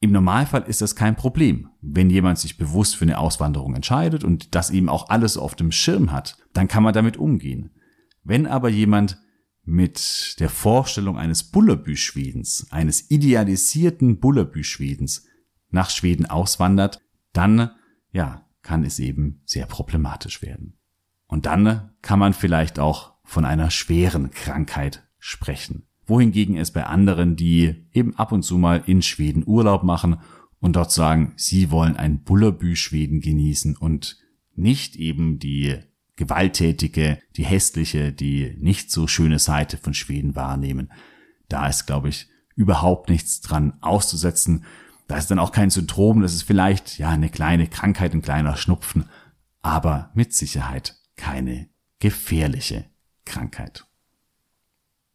Im 0.00 0.12
Normalfall 0.12 0.62
ist 0.62 0.80
das 0.80 0.96
kein 0.96 1.14
Problem. 1.14 1.68
Wenn 1.82 2.08
jemand 2.08 2.38
sich 2.38 2.56
bewusst 2.56 2.96
für 2.96 3.04
eine 3.04 3.18
Auswanderung 3.18 3.74
entscheidet 3.74 4.24
und 4.24 4.54
das 4.54 4.70
eben 4.70 4.88
auch 4.88 5.10
alles 5.10 5.36
auf 5.36 5.54
dem 5.54 5.72
Schirm 5.72 6.10
hat, 6.10 6.38
dann 6.52 6.68
kann 6.68 6.82
man 6.82 6.94
damit 6.94 7.18
umgehen. 7.18 7.70
Wenn 8.24 8.46
aber 8.46 8.70
jemand 8.70 9.18
mit 9.70 10.38
der 10.40 10.50
Vorstellung 10.50 11.16
eines 11.16 11.44
Bullerbü-Schwedens, 11.44 12.66
eines 12.70 13.10
idealisierten 13.10 14.18
Bullerbü-Schwedens 14.18 15.26
nach 15.70 15.90
Schweden 15.90 16.26
auswandert, 16.26 17.00
dann, 17.32 17.70
ja, 18.12 18.46
kann 18.62 18.84
es 18.84 18.98
eben 18.98 19.40
sehr 19.46 19.66
problematisch 19.66 20.42
werden. 20.42 20.76
Und 21.26 21.46
dann 21.46 21.90
kann 22.02 22.18
man 22.18 22.34
vielleicht 22.34 22.78
auch 22.78 23.14
von 23.24 23.44
einer 23.44 23.70
schweren 23.70 24.30
Krankheit 24.30 25.08
sprechen. 25.18 25.86
Wohingegen 26.04 26.56
es 26.56 26.72
bei 26.72 26.84
anderen, 26.84 27.36
die 27.36 27.86
eben 27.92 28.16
ab 28.16 28.32
und 28.32 28.42
zu 28.42 28.58
mal 28.58 28.82
in 28.86 29.00
Schweden 29.00 29.44
Urlaub 29.46 29.84
machen 29.84 30.16
und 30.58 30.74
dort 30.74 30.90
sagen, 30.90 31.32
sie 31.36 31.70
wollen 31.70 31.96
ein 31.96 32.24
Bullerbü 32.24 32.74
Schweden 32.74 33.20
genießen 33.20 33.76
und 33.76 34.18
nicht 34.56 34.96
eben 34.96 35.38
die 35.38 35.78
gewalttätige, 36.20 37.18
die 37.36 37.44
hässliche, 37.44 38.12
die 38.12 38.54
nicht 38.58 38.90
so 38.90 39.06
schöne 39.06 39.38
Seite 39.38 39.78
von 39.78 39.94
Schweden 39.94 40.36
wahrnehmen. 40.36 40.92
Da 41.48 41.66
ist, 41.66 41.86
glaube 41.86 42.10
ich, 42.10 42.28
überhaupt 42.54 43.08
nichts 43.08 43.40
dran 43.40 43.72
auszusetzen. 43.80 44.64
Da 45.08 45.16
ist 45.16 45.30
dann 45.30 45.38
auch 45.38 45.50
kein 45.50 45.70
Syndrom, 45.70 46.20
das 46.20 46.34
ist 46.34 46.42
vielleicht 46.42 46.98
ja 46.98 47.08
eine 47.08 47.30
kleine 47.30 47.68
Krankheit, 47.68 48.12
ein 48.12 48.20
kleiner 48.20 48.56
Schnupfen, 48.58 49.06
aber 49.62 50.10
mit 50.12 50.34
Sicherheit 50.34 50.96
keine 51.16 51.70
gefährliche 52.00 52.84
Krankheit. 53.24 53.86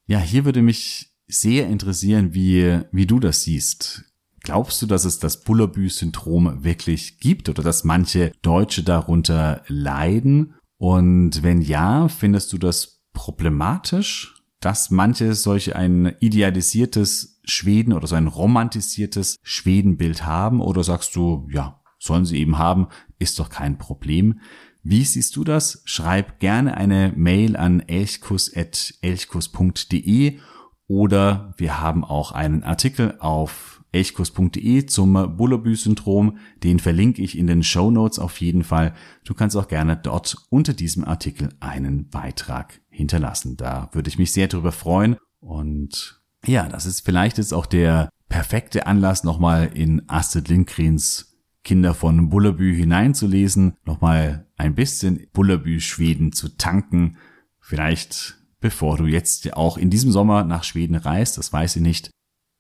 Ja, 0.08 0.20
hier 0.20 0.44
würde 0.44 0.64
mich 0.64 1.14
sehr 1.28 1.68
interessieren, 1.68 2.34
wie, 2.34 2.82
wie 2.92 3.06
du 3.06 3.20
das 3.20 3.44
siehst. 3.44 4.06
Glaubst 4.40 4.82
du, 4.82 4.88
dass 4.88 5.06
es 5.06 5.20
das 5.20 5.44
Bullerbü-Syndrom 5.44 6.64
wirklich 6.64 7.20
gibt 7.20 7.48
oder 7.48 7.62
dass 7.62 7.84
manche 7.84 8.32
Deutsche 8.42 8.84
darunter 8.84 9.64
leiden? 9.68 10.55
Und 10.78 11.44
wenn 11.44 11.62
ja, 11.62 12.08
findest 12.08 12.54
du 12.54 12.58
das 12.58 13.04
problematisch, 13.14 14.34
dass 14.60 14.90
manche 14.92 15.34
solche 15.36 15.76
ein 15.76 16.16
idealisiertes 16.20 17.40
Schweden 17.44 17.94
oder 17.94 18.08
so 18.08 18.16
ein 18.16 18.26
romantisiertes 18.28 19.38
Schwedenbild 19.44 20.26
haben? 20.26 20.62
Oder 20.62 20.84
sagst 20.84 21.16
du, 21.16 21.48
ja, 21.52 21.80
sollen 22.00 22.26
sie 22.26 22.38
eben 22.38 22.58
haben, 22.58 22.88
ist 23.20 23.38
doch 23.40 23.50
kein 23.50 23.78
Problem. 23.78 24.40
Wie 24.84 25.04
siehst 25.04 25.36
du 25.36 25.44
das? 25.44 25.84
Schreib 25.86 26.40
gerne 26.40 26.78
eine 26.78 27.14
Mail 27.16 27.56
an 27.56 27.82
elchkus.elchkus.de 27.82 30.40
oder 30.88 31.54
wir 31.58 31.82
haben 31.82 32.04
auch 32.04 32.32
einen 32.32 32.64
Artikel 32.64 33.16
auf 33.20 33.84
elchkus.de 33.92 34.86
zum 34.86 35.38
Bullabü-Syndrom. 35.38 36.38
Den 36.64 36.80
verlinke 36.80 37.22
ich 37.22 37.38
in 37.38 37.48
den 37.48 37.64
Show 37.64 37.92
Notes 37.92 38.20
auf 38.20 38.42
jeden 38.42 38.64
Fall. 38.64 38.94
Du 39.24 39.34
kannst 39.34 39.56
auch 39.56 39.68
gerne 39.68 39.96
dort 39.96 40.36
unter 40.50 40.74
diesem 40.74 41.06
Artikel 41.06 41.50
einen 41.62 42.10
Beitrag 42.10 42.82
hinterlassen. 42.90 43.56
Da 43.58 43.90
würde 43.94 44.10
ich 44.10 44.20
mich 44.20 44.34
sehr 44.34 44.48
darüber 44.48 44.74
freuen. 44.74 45.16
Und 45.40 46.22
ja, 46.46 46.68
das 46.68 46.86
ist 46.86 47.06
vielleicht 47.06 47.38
jetzt 47.38 47.54
auch 47.54 47.66
der 47.66 48.10
perfekte 48.28 48.86
Anlass, 48.86 49.24
nochmal 49.24 49.72
in 49.74 50.04
Astrid 50.08 50.50
Lindgrens 50.50 51.32
Kinder 51.64 51.96
von 51.96 52.30
Bullerbü 52.30 52.76
hineinzulesen, 52.76 53.74
nochmal 53.86 54.46
ein 54.56 54.76
bisschen 54.76 55.26
Bullerbü 55.34 55.80
Schweden 55.80 56.32
zu 56.32 56.56
tanken. 56.58 57.18
Vielleicht 57.60 58.38
bevor 58.66 58.98
du 58.98 59.06
jetzt 59.06 59.54
auch 59.54 59.78
in 59.78 59.92
diesem 59.92 60.12
Sommer 60.12 60.44
nach 60.44 60.64
Schweden 60.64 60.96
reist, 60.96 61.38
das 61.38 61.54
weiß 61.54 61.76
ich 61.76 61.84
nicht. 61.84 62.10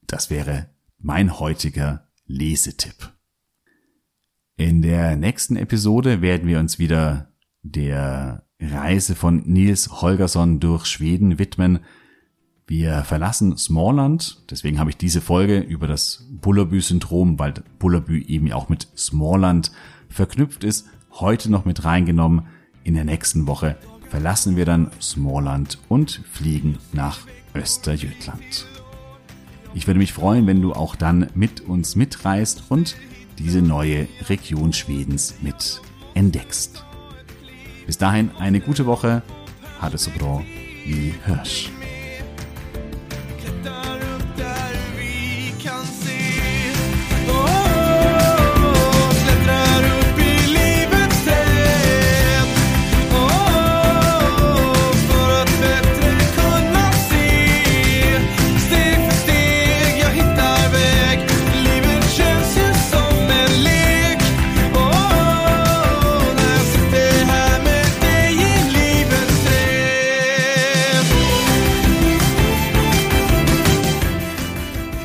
Das 0.05 0.29
wäre 0.29 0.69
mein 0.99 1.39
heutiger 1.39 2.09
Lesetipp. 2.27 3.11
In 4.55 4.83
der 4.83 5.15
nächsten 5.15 5.55
Episode 5.55 6.21
werden 6.21 6.47
wir 6.47 6.59
uns 6.59 6.77
wieder 6.77 7.33
der 7.63 8.45
Reise 8.61 9.15
von 9.15 9.41
Nils 9.47 10.03
Holgersson 10.03 10.59
durch 10.59 10.85
Schweden 10.85 11.39
widmen. 11.39 11.79
Wir 12.67 13.03
verlassen 13.03 13.57
Smallland, 13.57 14.43
deswegen 14.51 14.77
habe 14.77 14.91
ich 14.91 14.97
diese 14.97 15.21
Folge 15.21 15.57
über 15.57 15.87
das 15.87 16.23
Bullerbü-Syndrom, 16.29 17.39
weil 17.39 17.55
Bullerbü 17.79 18.23
eben 18.25 18.51
auch 18.51 18.69
mit 18.69 18.89
Smallland 18.95 19.71
verknüpft 20.09 20.63
ist, 20.63 20.85
heute 21.13 21.49
noch 21.49 21.65
mit 21.65 21.83
reingenommen. 21.83 22.45
In 22.83 22.93
der 22.93 23.05
nächsten 23.05 23.47
Woche 23.47 23.75
verlassen 24.15 24.55
wir 24.55 24.63
dann 24.63 24.91
Smallland 25.01 25.77
und 25.89 26.21
fliegen 26.31 26.77
nach 26.93 27.27
Österjütland. 27.53 28.65
Ich 29.73 29.87
würde 29.87 29.97
mich 29.97 30.13
freuen, 30.13 30.47
wenn 30.47 30.61
du 30.61 30.71
auch 30.71 30.95
dann 30.95 31.27
mit 31.35 31.59
uns 31.59 31.97
mitreist 31.97 32.63
und 32.69 32.95
diese 33.37 33.61
neue 33.61 34.07
Region 34.29 34.71
Schwedens 34.71 35.35
mit 35.41 35.81
entdeckst. 36.13 36.85
Bis 37.85 37.97
dahin 37.97 38.31
eine 38.39 38.61
gute 38.61 38.85
Woche. 38.85 39.21
Hatte 39.81 39.97
so 39.97 40.11
bra 40.11 40.41
wie 40.85 41.13
Hirsch. 41.25 41.69